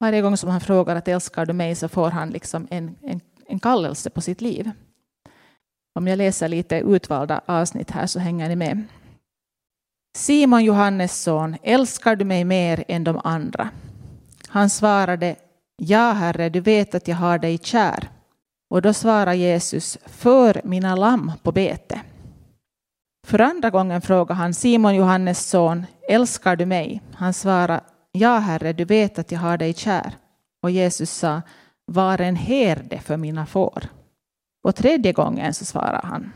varje 0.00 0.22
gång 0.22 0.36
som 0.36 0.50
han 0.50 0.60
frågar 0.60 0.96
att 0.96 1.08
älskar 1.08 1.46
du 1.46 1.52
mig 1.52 1.74
så 1.74 1.88
får 1.88 2.10
han 2.10 2.30
liksom 2.30 2.66
en, 2.70 2.96
en, 3.02 3.20
en 3.46 3.60
kallelse 3.60 4.10
på 4.10 4.20
sitt 4.20 4.40
liv. 4.40 4.70
Om 5.94 6.06
jag 6.06 6.16
läser 6.16 6.48
lite 6.48 6.76
utvalda 6.76 7.40
avsnitt 7.46 7.90
här 7.90 8.06
så 8.06 8.18
hänger 8.18 8.48
ni 8.48 8.56
med. 8.56 8.82
Simon 10.16 10.64
Johannes 10.64 11.22
son, 11.22 11.56
älskar 11.62 12.16
du 12.16 12.24
mig 12.24 12.44
mer 12.44 12.84
än 12.88 13.04
de 13.04 13.20
andra? 13.24 13.68
Han 14.48 14.70
svarade, 14.70 15.36
ja 15.76 16.12
herre, 16.12 16.48
du 16.48 16.60
vet 16.60 16.94
att 16.94 17.08
jag 17.08 17.16
har 17.16 17.38
dig 17.38 17.58
kär. 17.58 18.08
Och 18.70 18.82
då 18.82 18.92
svarar 18.92 19.32
Jesus, 19.32 19.98
för 20.06 20.60
mina 20.64 20.96
lamm 20.96 21.32
på 21.42 21.52
bete. 21.52 22.00
För 23.26 23.38
andra 23.38 23.70
gången 23.70 24.00
frågar 24.00 24.34
han 24.34 24.54
Simon 24.54 24.94
Johannes 24.94 25.48
son, 25.48 25.86
älskar 26.08 26.56
du 26.56 26.66
mig? 26.66 27.02
Han 27.14 27.32
svarar, 27.32 27.80
ja 28.12 28.38
herre, 28.38 28.72
du 28.72 28.84
vet 28.84 29.18
att 29.18 29.32
jag 29.32 29.40
har 29.40 29.58
dig 29.58 29.74
kär. 29.74 30.16
Och 30.62 30.70
Jesus 30.70 31.10
sa, 31.10 31.42
var 31.86 32.20
en 32.20 32.36
herde 32.36 32.98
för 32.98 33.16
mina 33.16 33.46
får. 33.46 33.84
Och 34.64 34.76
tredje 34.76 35.12
gången 35.12 35.54
så 35.54 35.64
svarar 35.64 36.02
han, 36.02 36.32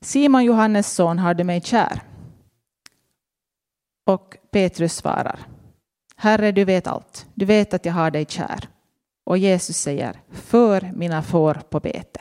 Simon 0.00 0.44
Johannes 0.44 0.94
son, 0.94 1.18
har 1.18 1.34
du 1.34 1.44
mig 1.44 1.60
kär? 1.60 2.02
Och 4.06 4.36
Petrus 4.50 4.96
svarar, 4.96 5.46
Herre, 6.16 6.52
du 6.52 6.64
vet 6.64 6.86
allt. 6.86 7.26
Du 7.34 7.44
vet 7.44 7.74
att 7.74 7.84
jag 7.84 7.92
har 7.92 8.10
dig 8.10 8.26
kär. 8.28 8.68
Och 9.24 9.38
Jesus 9.38 9.76
säger, 9.76 10.20
för 10.30 10.92
mina 10.94 11.22
får 11.22 11.54
på 11.54 11.80
bete. 11.80 12.20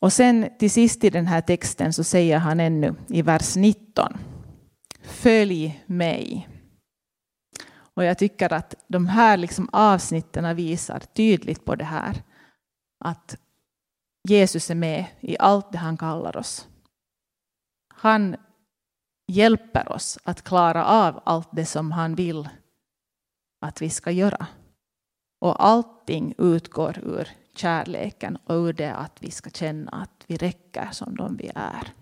Och 0.00 0.12
sen 0.12 0.50
till 0.58 0.70
sist 0.70 1.04
i 1.04 1.10
den 1.10 1.26
här 1.26 1.40
texten 1.40 1.92
så 1.92 2.04
säger 2.04 2.38
han 2.38 2.60
ännu 2.60 2.94
i 3.08 3.22
vers 3.22 3.56
19, 3.56 4.18
följ 5.02 5.84
mig. 5.86 6.48
Och 7.94 8.04
jag 8.04 8.18
tycker 8.18 8.52
att 8.52 8.74
de 8.88 9.06
här 9.06 9.36
liksom 9.36 9.68
avsnitten 9.72 10.56
visar 10.56 10.98
tydligt 10.98 11.64
på 11.64 11.74
det 11.74 11.84
här. 11.84 12.22
Att 13.04 13.36
Jesus 14.28 14.70
är 14.70 14.74
med 14.74 15.04
i 15.20 15.36
allt 15.38 15.72
det 15.72 15.78
han 15.78 15.96
kallar 15.96 16.36
oss. 16.36 16.68
Han 17.94 18.36
hjälper 19.30 19.92
oss 19.92 20.18
att 20.24 20.42
klara 20.42 20.84
av 20.84 21.20
allt 21.24 21.48
det 21.52 21.66
som 21.66 21.92
han 21.92 22.14
vill 22.14 22.48
att 23.60 23.82
vi 23.82 23.90
ska 23.90 24.10
göra. 24.10 24.46
Och 25.40 25.64
allting 25.64 26.34
utgår 26.38 26.98
ur 26.98 27.28
kärleken 27.54 28.36
och 28.36 28.54
ur 28.54 28.72
det 28.72 28.94
att 28.94 29.22
vi 29.22 29.30
ska 29.30 29.50
känna 29.50 29.90
att 29.90 30.24
vi 30.26 30.36
räcker 30.36 30.88
som 30.92 31.16
de 31.16 31.36
vi 31.36 31.50
är. 31.54 31.92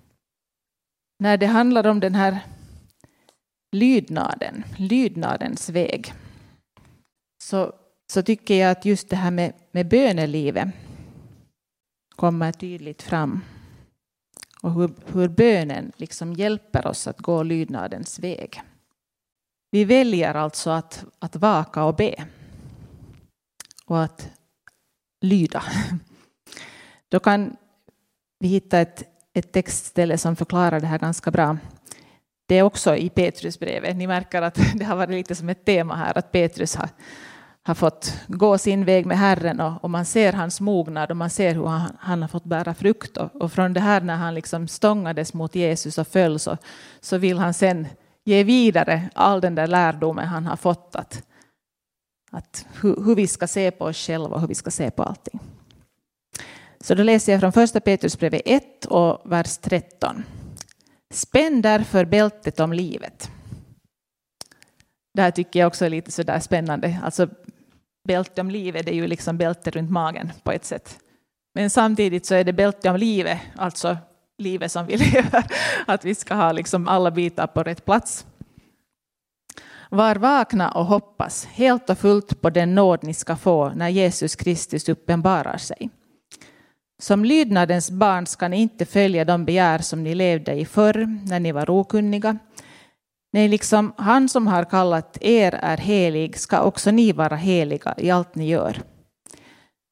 När 1.18 1.36
det 1.36 1.46
handlar 1.46 1.86
om 1.86 2.00
den 2.00 2.14
här 2.14 2.38
lydnaden, 3.72 4.64
lydnadens 4.76 5.68
väg, 5.68 6.12
så, 7.42 7.72
så 8.12 8.22
tycker 8.22 8.54
jag 8.54 8.70
att 8.70 8.84
just 8.84 9.10
det 9.10 9.16
här 9.16 9.30
med, 9.30 9.52
med 9.70 9.88
bönelivet 9.88 10.68
kommer 12.16 12.52
tydligt 12.52 13.02
fram. 13.02 13.40
Och 14.62 14.72
hur, 14.72 14.90
hur 15.06 15.28
bönen 15.28 15.92
liksom 15.96 16.32
hjälper 16.32 16.86
oss 16.86 17.06
att 17.06 17.18
gå 17.18 17.42
lydnadens 17.42 18.18
väg. 18.18 18.62
Vi 19.70 19.84
väljer 19.84 20.34
alltså 20.34 20.70
att, 20.70 21.04
att 21.18 21.36
vaka 21.36 21.84
och 21.84 21.94
be. 21.94 22.26
Och 23.86 24.02
att 24.02 24.30
lyda. 25.20 25.62
Då 27.08 27.20
kan 27.20 27.56
vi 28.38 28.48
hitta 28.48 28.78
ett, 28.78 29.02
ett 29.32 29.52
textställe 29.52 30.18
som 30.18 30.36
förklarar 30.36 30.80
det 30.80 30.86
här 30.86 30.98
ganska 30.98 31.30
bra. 31.30 31.58
Det 32.46 32.54
är 32.54 32.62
också 32.62 32.96
i 32.96 33.08
Petrusbrevet. 33.08 33.96
Ni 33.96 34.06
märker 34.06 34.42
att 34.42 34.58
det 34.74 34.84
har 34.84 34.96
varit 34.96 35.10
lite 35.10 35.34
som 35.34 35.48
ett 35.48 35.64
tema 35.64 35.96
här, 35.96 36.18
att 36.18 36.32
Petrus 36.32 36.76
har, 36.76 36.88
har 37.68 37.74
fått 37.74 38.20
gå 38.26 38.58
sin 38.58 38.84
väg 38.84 39.06
med 39.06 39.18
Herren 39.18 39.60
och, 39.60 39.84
och 39.84 39.90
man 39.90 40.04
ser 40.04 40.32
hans 40.32 40.60
mognad 40.60 41.10
och 41.10 41.16
man 41.16 41.30
ser 41.30 41.54
hur 41.54 41.66
han, 41.66 41.96
han 42.00 42.22
har 42.22 42.28
fått 42.28 42.44
bära 42.44 42.74
frukt. 42.74 43.16
Och, 43.16 43.36
och, 43.36 43.52
från 43.52 43.72
det 43.72 43.80
här 43.80 44.00
när 44.00 44.16
han 44.16 44.34
liksom 44.34 44.68
stångades 44.68 45.34
mot 45.34 45.54
Jesus 45.54 45.98
och 45.98 46.06
föll 46.06 46.38
så, 46.38 46.56
så 47.00 47.18
vill 47.18 47.38
han 47.38 47.54
sen 47.54 47.86
ge 48.24 48.44
vidare 48.44 49.10
all 49.14 49.40
den 49.40 49.54
där 49.54 49.66
lärdomen 49.66 50.28
han 50.28 50.46
har 50.46 50.56
fått 50.56 50.96
att, 50.96 51.22
att 52.30 52.66
hur, 52.80 53.04
hur 53.04 53.14
vi 53.14 53.26
ska 53.26 53.46
se 53.46 53.70
på 53.70 53.84
oss 53.84 53.96
själva 53.96 54.34
och 54.34 54.40
hur 54.40 54.48
vi 54.48 54.54
ska 54.54 54.70
se 54.70 54.90
på 54.90 55.02
allting. 55.02 55.40
Så 56.80 56.94
då 56.94 57.02
läser 57.02 57.32
jag 57.32 57.40
från 57.40 57.52
första 57.52 57.80
Petrusbrevet 57.80 58.42
1 58.44 58.84
och 58.84 59.32
vers 59.32 59.58
13. 59.58 60.24
Spänn 61.10 61.62
därför 61.62 62.04
bältet 62.04 62.60
om 62.60 62.72
livet. 62.72 63.30
Det 65.14 65.22
här 65.22 65.30
tycker 65.30 65.60
jag 65.60 65.66
också 65.66 65.84
är 65.84 65.90
lite 65.90 66.12
sådär 66.12 66.40
spännande. 66.40 66.98
Alltså 67.02 67.28
bälte 68.08 68.40
om 68.40 68.50
livet 68.50 68.86
det 68.86 68.92
är 68.92 68.94
ju 68.94 69.06
liksom 69.06 69.38
bälte 69.38 69.70
runt 69.70 69.90
magen 69.90 70.32
på 70.42 70.52
ett 70.52 70.64
sätt. 70.64 70.98
Men 71.54 71.70
samtidigt 71.70 72.26
så 72.26 72.34
är 72.34 72.44
det 72.44 72.52
bälte 72.52 72.90
om 72.90 72.96
livet, 72.96 73.38
alltså 73.56 73.96
livet 74.38 74.72
som 74.72 74.86
vi 74.86 74.96
lever. 75.12 75.44
Att 75.86 76.04
vi 76.04 76.14
ska 76.14 76.34
ha 76.34 76.52
liksom 76.52 76.88
alla 76.88 77.10
bitar 77.10 77.46
på 77.46 77.62
rätt 77.62 77.84
plats. 77.84 78.26
Var 79.90 80.16
vakna 80.16 80.70
och 80.70 80.86
hoppas 80.86 81.46
helt 81.46 81.90
och 81.90 81.98
fullt 81.98 82.40
på 82.40 82.50
den 82.50 82.74
nåd 82.74 82.98
ni 83.02 83.14
ska 83.14 83.36
få 83.36 83.68
när 83.68 83.88
Jesus 83.88 84.36
Kristus 84.36 84.88
uppenbarar 84.88 85.56
sig. 85.56 85.90
Som 87.00 87.24
lydnadens 87.24 87.90
barn 87.90 88.26
ska 88.26 88.48
ni 88.48 88.56
inte 88.56 88.86
följa 88.86 89.24
de 89.24 89.44
begär 89.44 89.78
som 89.78 90.02
ni 90.02 90.14
levde 90.14 90.52
i 90.54 90.64
förr 90.64 91.20
när 91.28 91.40
ni 91.40 91.52
var 91.52 91.70
okunniga. 91.70 92.38
Nej, 93.32 93.48
liksom 93.48 93.92
han 93.96 94.28
som 94.28 94.46
har 94.46 94.64
kallat 94.64 95.18
er 95.20 95.54
är 95.62 95.76
helig 95.76 96.38
ska 96.38 96.60
också 96.60 96.90
ni 96.90 97.12
vara 97.12 97.36
heliga 97.36 97.94
i 97.98 98.10
allt 98.10 98.34
ni 98.34 98.48
gör. 98.48 98.82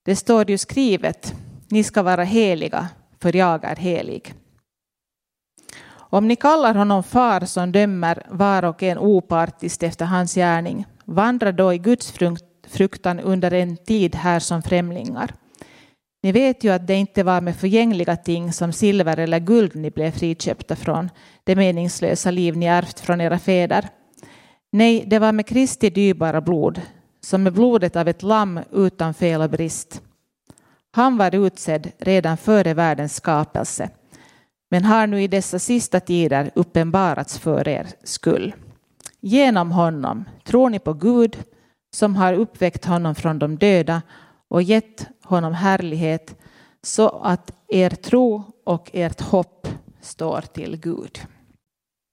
Det 0.05 0.16
står 0.16 0.51
ju 0.51 0.59
skrivet, 0.59 1.35
ni 1.70 1.85
ska 1.85 2.03
vara 2.03 2.25
heliga, 2.25 2.88
för 3.22 3.37
jag 3.37 3.64
är 3.64 3.77
helig. 3.77 4.35
Om 5.94 6.29
ni 6.29 6.37
kallar 6.37 6.75
honom 6.75 7.03
far 7.03 7.40
som 7.40 7.72
dömer 7.72 8.27
var 8.31 8.64
och 8.64 8.83
en 8.83 8.99
opartiskt 8.99 9.83
efter 9.83 10.05
hans 10.05 10.35
gärning, 10.35 10.87
vandra 11.05 11.53
då 11.53 11.72
i 11.72 11.79
Guds 11.79 12.14
fruktan 12.66 13.20
under 13.20 13.53
en 13.53 13.77
tid 13.77 14.14
här 14.14 14.40
som 14.40 14.62
främlingar. 14.62 15.35
Ni 16.27 16.33
vet 16.33 16.65
ju 16.65 16.71
att 16.71 16.87
det 16.87 16.95
inte 16.95 17.23
var 17.23 17.41
med 17.41 17.57
förgängliga 17.57 18.17
ting 18.17 18.53
som 18.53 18.73
silver 18.73 19.19
eller 19.19 19.39
guld 19.39 19.75
ni 19.75 19.91
blev 19.91 20.11
friköpta 20.11 20.77
från 20.77 21.11
det 21.45 21.57
meningslösa 21.57 22.31
liv 22.31 22.57
ni 22.57 22.67
ärvt 22.67 23.01
från 23.01 23.21
era 23.21 23.39
fäder. 23.39 23.89
Nej, 24.73 25.05
det 25.07 25.19
var 25.19 25.33
med 25.33 25.47
Kristi 25.47 25.91
dyrbara 25.91 26.41
blod, 26.41 26.81
som 27.21 27.43
med 27.43 27.53
blodet 27.53 27.97
av 27.97 28.09
ett 28.09 28.23
lamm 28.23 28.61
utan 28.73 29.15
fel 29.15 29.41
och 29.41 29.51
brist. 29.51 30.03
Han 30.91 31.17
var 31.17 31.35
utsedd 31.35 31.93
redan 31.99 32.37
före 32.37 32.75
världens 32.75 33.15
skapelse 33.15 33.91
men 34.71 34.85
har 34.85 35.07
nu 35.07 35.23
i 35.23 35.29
dessa 35.29 35.59
sista 35.59 36.01
tider 36.01 36.51
uppenbarats 36.55 37.39
för 37.39 37.69
er 37.69 37.87
skull. 38.05 38.55
Genom 39.21 39.73
honom 39.73 40.25
tror 40.45 40.71
ni 40.71 40.79
på 40.79 40.93
Gud 40.93 41.39
som 41.95 42.17
har 42.17 42.33
uppväckt 42.33 42.85
honom 42.85 43.15
från 43.15 43.39
de 43.39 43.57
döda 43.57 44.03
och 44.49 44.63
gett 44.63 45.09
honom 45.23 45.55
härlighet 45.55 46.37
så 46.83 47.09
att 47.09 47.53
er 47.69 47.91
tro 47.91 48.43
och 48.65 48.91
ert 48.93 49.21
hopp 49.21 49.69
står 50.01 50.41
till 50.41 50.77
Gud. 50.77 51.27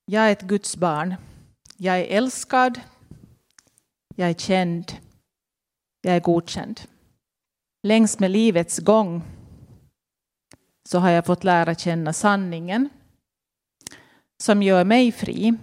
Jag 0.05 0.27
är 0.27 0.31
ett 0.31 0.41
Guds 0.41 0.77
barn. 0.77 1.15
Jag 1.77 1.99
är 1.99 2.05
älskad. 2.17 2.79
Jag 4.15 4.29
är 4.29 4.33
känd. 4.33 4.93
Jag 6.01 6.15
är 6.15 6.19
godkänd. 6.19 6.81
Längs 7.87 8.19
med 8.19 8.31
livets 8.31 8.79
gång 8.79 9.23
så 10.89 10.99
har 10.99 11.09
jag 11.09 11.25
fått 11.25 11.43
lära 11.43 11.75
känna 11.75 12.13
sanningen 12.13 12.89
som 14.43 14.63
gör 14.63 14.83
mig 14.83 15.11
fri, 15.11 15.53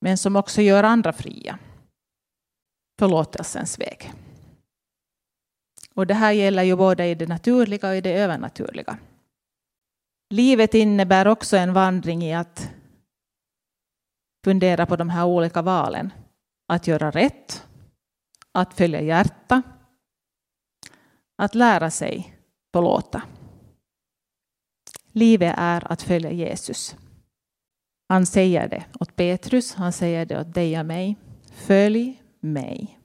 men 0.00 0.18
som 0.18 0.36
också 0.36 0.62
gör 0.62 0.84
andra 0.84 1.12
fria. 1.12 1.58
Förlåtelsens 2.98 3.78
väg. 3.78 4.12
Och 5.94 6.06
det 6.06 6.14
här 6.14 6.32
gäller 6.32 6.62
ju 6.62 6.76
både 6.76 7.06
i 7.06 7.14
det 7.14 7.26
naturliga 7.26 7.88
och 7.88 7.96
i 7.96 8.00
det 8.00 8.12
övernaturliga. 8.12 8.98
Livet 10.30 10.74
innebär 10.74 11.26
också 11.28 11.56
en 11.56 11.72
vandring 11.72 12.22
i 12.22 12.34
att 12.34 12.70
fundera 14.44 14.86
på 14.86 14.96
de 14.96 15.10
här 15.10 15.24
olika 15.24 15.62
valen. 15.62 16.12
Att 16.68 16.86
göra 16.86 17.10
rätt, 17.10 17.66
att 18.52 18.74
följa 18.74 19.00
hjärta, 19.00 19.62
att 21.38 21.54
lära 21.54 21.90
sig 21.90 22.36
förlåta. 22.72 23.22
Livet 25.12 25.54
är 25.58 25.92
att 25.92 26.02
följa 26.02 26.30
Jesus. 26.30 26.96
Han 28.08 28.26
säger 28.26 28.68
det 28.68 28.84
åt 29.00 29.16
Petrus, 29.16 29.74
han 29.74 29.92
säger 29.92 30.26
det 30.26 30.40
åt 30.40 30.54
dig 30.54 30.80
och 30.80 30.86
mig. 30.86 31.16
Följ 31.52 32.22
mig. 32.40 32.98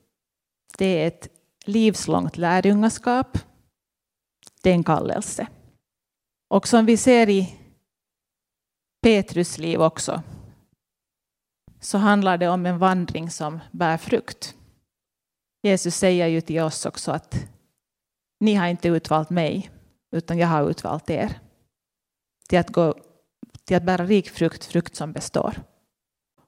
Det 0.78 0.86
är 0.86 1.08
ett 1.08 1.39
livslångt 1.70 2.38
lärjungaskap. 2.38 3.38
Det 4.64 4.70
är 4.70 4.74
en 4.74 4.84
kallelse. 4.84 5.48
Och 6.50 6.68
som 6.68 6.86
vi 6.86 6.98
ser 6.98 7.30
i 7.30 7.56
Petrus 9.02 9.58
liv 9.58 9.82
också, 9.82 10.24
så 11.80 11.98
handlar 11.98 12.38
det 12.38 12.48
om 12.48 12.66
en 12.66 12.78
vandring 12.80 13.30
som 13.30 13.60
bär 13.72 13.98
frukt. 13.98 14.56
Jesus 15.64 15.96
säger 15.96 16.28
ju 16.28 16.42
till 16.42 16.62
oss 16.62 16.86
också 16.86 17.12
att 17.12 17.48
ni 18.40 18.54
har 18.54 18.68
inte 18.68 18.88
utvalt 18.88 19.30
mig, 19.30 19.72
utan 20.12 20.38
jag 20.38 20.48
har 20.48 20.70
utvalt 20.70 21.10
er 21.10 21.40
till 22.50 22.60
att, 22.60 22.70
gå, 22.70 22.96
till 23.66 23.78
att 23.78 23.84
bära 23.84 24.06
rik 24.06 24.30
frukt, 24.30 24.66
frukt 24.66 24.96
som 24.96 25.14
består. 25.14 25.62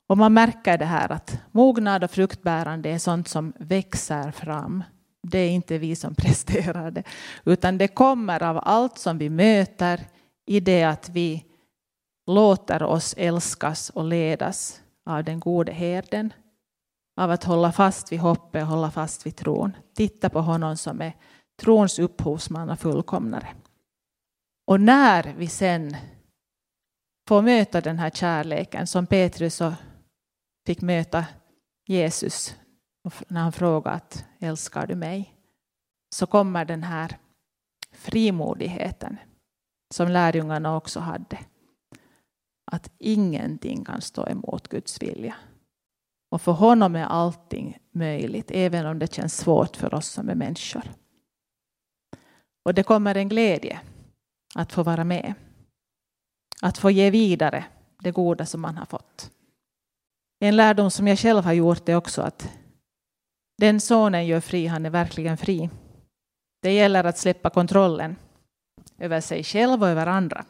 Och 0.07 0.17
man 0.17 0.33
märker 0.33 0.77
det 0.77 0.85
här 0.85 1.11
att 1.11 1.39
mognad 1.51 2.03
och 2.03 2.11
fruktbärande 2.11 2.89
är 2.89 2.99
sånt 2.99 3.27
som 3.27 3.53
växer 3.59 4.31
fram. 4.31 4.83
Det 5.23 5.39
är 5.39 5.49
inte 5.49 5.77
vi 5.77 5.95
som 5.95 6.15
presterar 6.17 6.91
det, 6.91 7.03
utan 7.45 7.77
det 7.77 7.87
kommer 7.87 8.43
av 8.43 8.59
allt 8.63 8.97
som 8.97 9.17
vi 9.17 9.29
möter 9.29 10.07
i 10.45 10.59
det 10.59 10.83
att 10.83 11.09
vi 11.09 11.45
låter 12.27 12.83
oss 12.83 13.13
älskas 13.17 13.89
och 13.89 14.03
ledas 14.03 14.81
av 15.05 15.23
den 15.23 15.39
gode 15.39 15.71
herden. 15.71 16.33
Av 17.17 17.31
att 17.31 17.43
hålla 17.43 17.71
fast 17.71 18.11
vid 18.11 18.19
hoppet 18.19 18.61
och 18.61 18.67
hålla 18.67 18.91
fast 18.91 19.25
vid 19.25 19.35
tron. 19.35 19.75
Titta 19.95 20.29
på 20.29 20.41
honom 20.41 20.77
som 20.77 21.01
är 21.01 21.13
trons 21.61 21.99
upphovsman 21.99 22.69
och 22.69 22.79
fullkomnare. 22.79 23.47
Och 24.67 24.81
när 24.81 25.33
vi 25.37 25.47
sen 25.47 25.95
får 27.27 27.41
möta 27.41 27.81
den 27.81 27.99
här 27.99 28.09
kärleken 28.09 28.87
som 28.87 29.07
Petrus 29.07 29.61
fick 30.65 30.81
möta 30.81 31.25
Jesus 31.87 32.55
när 33.27 33.41
han 33.41 33.51
frågat 33.51 33.93
att 33.93 34.25
älskar 34.39 34.87
du 34.87 34.95
mig? 34.95 35.35
Så 36.15 36.27
kommer 36.27 36.65
den 36.65 36.83
här 36.83 37.17
frimodigheten 37.91 39.17
som 39.93 40.07
lärjungarna 40.07 40.75
också 40.75 40.99
hade. 40.99 41.39
Att 42.71 42.91
ingenting 42.97 43.85
kan 43.85 44.01
stå 44.01 44.27
emot 44.27 44.67
Guds 44.67 45.01
vilja. 45.01 45.35
Och 46.31 46.41
för 46.41 46.51
honom 46.51 46.95
är 46.95 47.05
allting 47.05 47.77
möjligt, 47.91 48.51
även 48.51 48.85
om 48.85 48.99
det 48.99 49.13
känns 49.13 49.37
svårt 49.37 49.75
för 49.75 49.93
oss 49.93 50.07
som 50.07 50.29
är 50.29 50.35
människor. 50.35 50.83
Och 52.65 52.73
det 52.73 52.83
kommer 52.83 53.15
en 53.15 53.29
glädje 53.29 53.81
att 54.55 54.71
få 54.71 54.83
vara 54.83 55.03
med. 55.03 55.33
Att 56.61 56.77
få 56.77 56.91
ge 56.91 57.09
vidare 57.09 57.65
det 57.99 58.11
goda 58.11 58.45
som 58.45 58.61
man 58.61 58.77
har 58.77 58.85
fått. 58.85 59.31
En 60.39 60.55
lärdom 60.55 60.91
som 60.91 61.07
jag 61.07 61.19
själv 61.19 61.43
har 61.43 61.53
gjort 61.53 61.89
är 61.89 61.95
också 61.95 62.21
att 62.21 62.49
den 63.61 63.79
sonen 63.79 64.25
gör 64.25 64.39
fri, 64.39 64.67
han 64.67 64.85
är 64.85 64.89
verkligen 64.89 65.37
fri. 65.37 65.69
Det 66.61 66.73
gäller 66.73 67.03
att 67.03 67.17
släppa 67.17 67.49
kontrollen 67.49 68.15
över 68.97 69.21
sig 69.21 69.43
själv 69.43 69.81
och 69.81 69.89
över 69.89 70.07
andra. 70.07 70.45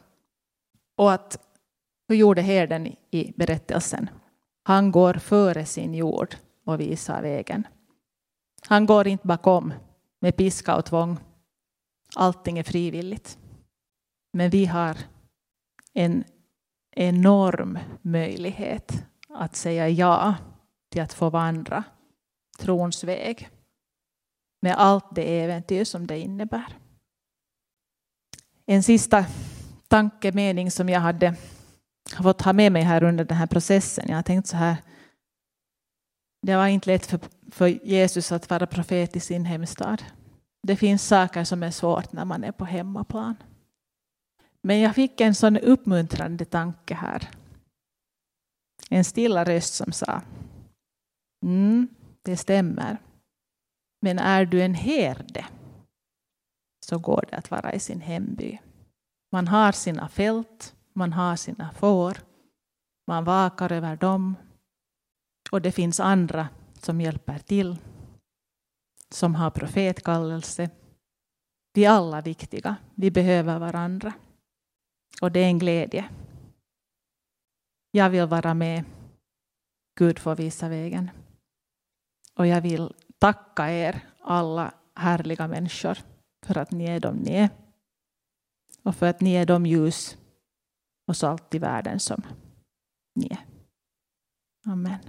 Och 0.97 1.11
att, 1.11 1.37
hur 2.07 2.15
gjorde 2.15 2.41
herden 2.41 2.95
i 3.11 3.33
berättelsen? 3.35 4.09
Han 4.63 4.91
går 4.91 5.13
före 5.13 5.65
sin 5.65 5.93
jord 5.93 6.35
och 6.65 6.79
visar 6.79 7.21
vägen. 7.21 7.67
Han 8.67 8.85
går 8.85 9.07
inte 9.07 9.27
bakom 9.27 9.73
med 10.19 10.35
piska 10.35 10.75
och 10.75 10.85
tvång. 10.85 11.17
Allting 12.15 12.59
är 12.59 12.63
frivilligt. 12.63 13.37
Men 14.33 14.49
vi 14.49 14.65
har 14.65 14.97
en 15.93 16.23
enorm 16.91 17.79
möjlighet 18.01 19.05
att 19.29 19.55
säga 19.55 19.89
ja 19.89 20.35
till 20.89 21.01
att 21.01 21.13
få 21.13 21.29
vandra 21.29 21.83
trons 22.61 23.03
väg 23.03 23.49
med 24.61 24.75
allt 24.77 25.15
det 25.15 25.41
äventyr 25.43 25.83
som 25.83 26.07
det 26.07 26.19
innebär. 26.19 26.77
En 28.65 28.83
sista 28.83 29.25
tankemening 29.87 30.71
som 30.71 30.89
jag 30.89 30.99
hade 30.99 31.35
fått 32.23 32.41
ha 32.41 32.53
med 32.53 32.71
mig 32.71 32.81
här 32.81 33.03
under 33.03 33.25
den 33.25 33.37
här 33.37 33.47
processen. 33.47 34.05
Jag 34.07 34.15
har 34.15 34.23
tänkt 34.23 34.47
så 34.47 34.57
här. 34.57 34.77
Det 36.41 36.55
var 36.55 36.67
inte 36.67 36.89
lätt 36.89 37.05
för, 37.05 37.19
för 37.51 37.67
Jesus 37.67 38.31
att 38.31 38.49
vara 38.49 38.67
profet 38.67 39.15
i 39.15 39.19
sin 39.19 39.45
hemstad. 39.45 40.03
Det 40.67 40.75
finns 40.75 41.07
saker 41.07 41.43
som 41.43 41.63
är 41.63 41.71
svårt 41.71 42.13
när 42.13 42.25
man 42.25 42.43
är 42.43 42.51
på 42.51 42.65
hemmaplan. 42.65 43.35
Men 44.63 44.79
jag 44.79 44.95
fick 44.95 45.21
en 45.21 45.35
sån 45.35 45.57
uppmuntrande 45.57 46.45
tanke 46.45 46.93
här. 46.93 47.29
En 48.89 49.03
stilla 49.03 49.43
röst 49.43 49.73
som 49.73 49.91
sa 49.91 50.21
mm, 51.45 51.87
det 52.21 52.37
stämmer. 52.37 52.97
Men 54.01 54.19
är 54.19 54.45
du 54.45 54.61
en 54.61 54.73
herde 54.73 55.45
så 56.85 56.99
går 56.99 57.25
det 57.29 57.37
att 57.37 57.51
vara 57.51 57.73
i 57.73 57.79
sin 57.79 58.01
hemby. 58.01 58.59
Man 59.31 59.47
har 59.47 59.71
sina 59.71 60.09
fält, 60.09 60.75
man 60.93 61.13
har 61.13 61.35
sina 61.35 61.71
får, 61.71 62.17
man 63.07 63.23
vakar 63.23 63.71
över 63.71 63.95
dem 63.95 64.35
och 65.51 65.61
det 65.61 65.71
finns 65.71 65.99
andra 65.99 66.49
som 66.73 67.01
hjälper 67.01 67.39
till, 67.39 67.77
som 69.09 69.35
har 69.35 69.51
profetkallelse. 69.51 70.69
Vi 71.73 71.85
är 71.85 71.89
alla 71.89 72.21
viktiga, 72.21 72.75
vi 72.95 73.11
behöver 73.11 73.59
varandra. 73.59 74.13
Och 75.21 75.31
det 75.31 75.39
är 75.39 75.47
en 75.47 75.59
glädje. 75.59 76.09
Jag 77.91 78.09
vill 78.09 78.25
vara 78.25 78.53
med. 78.53 78.83
Gud 79.99 80.19
får 80.19 80.35
visa 80.35 80.69
vägen. 80.69 81.11
Och 82.37 82.47
jag 82.47 82.61
vill 82.61 82.93
tacka 83.19 83.69
er 83.71 84.09
alla 84.21 84.73
härliga 84.95 85.47
människor 85.47 85.97
för 86.45 86.57
att 86.57 86.71
ni 86.71 86.85
är 86.85 86.99
de 86.99 87.15
ni 87.15 87.33
är. 87.33 87.49
Och 88.83 88.95
för 88.95 89.05
att 89.07 89.21
ni 89.21 89.33
är 89.33 89.45
de 89.45 89.65
ljus 89.65 90.17
och 91.07 91.17
salt 91.17 91.55
i 91.55 91.59
världen 91.59 91.99
som 91.99 92.21
ni 93.15 93.27
är. 93.27 93.45
Amen. 94.71 94.99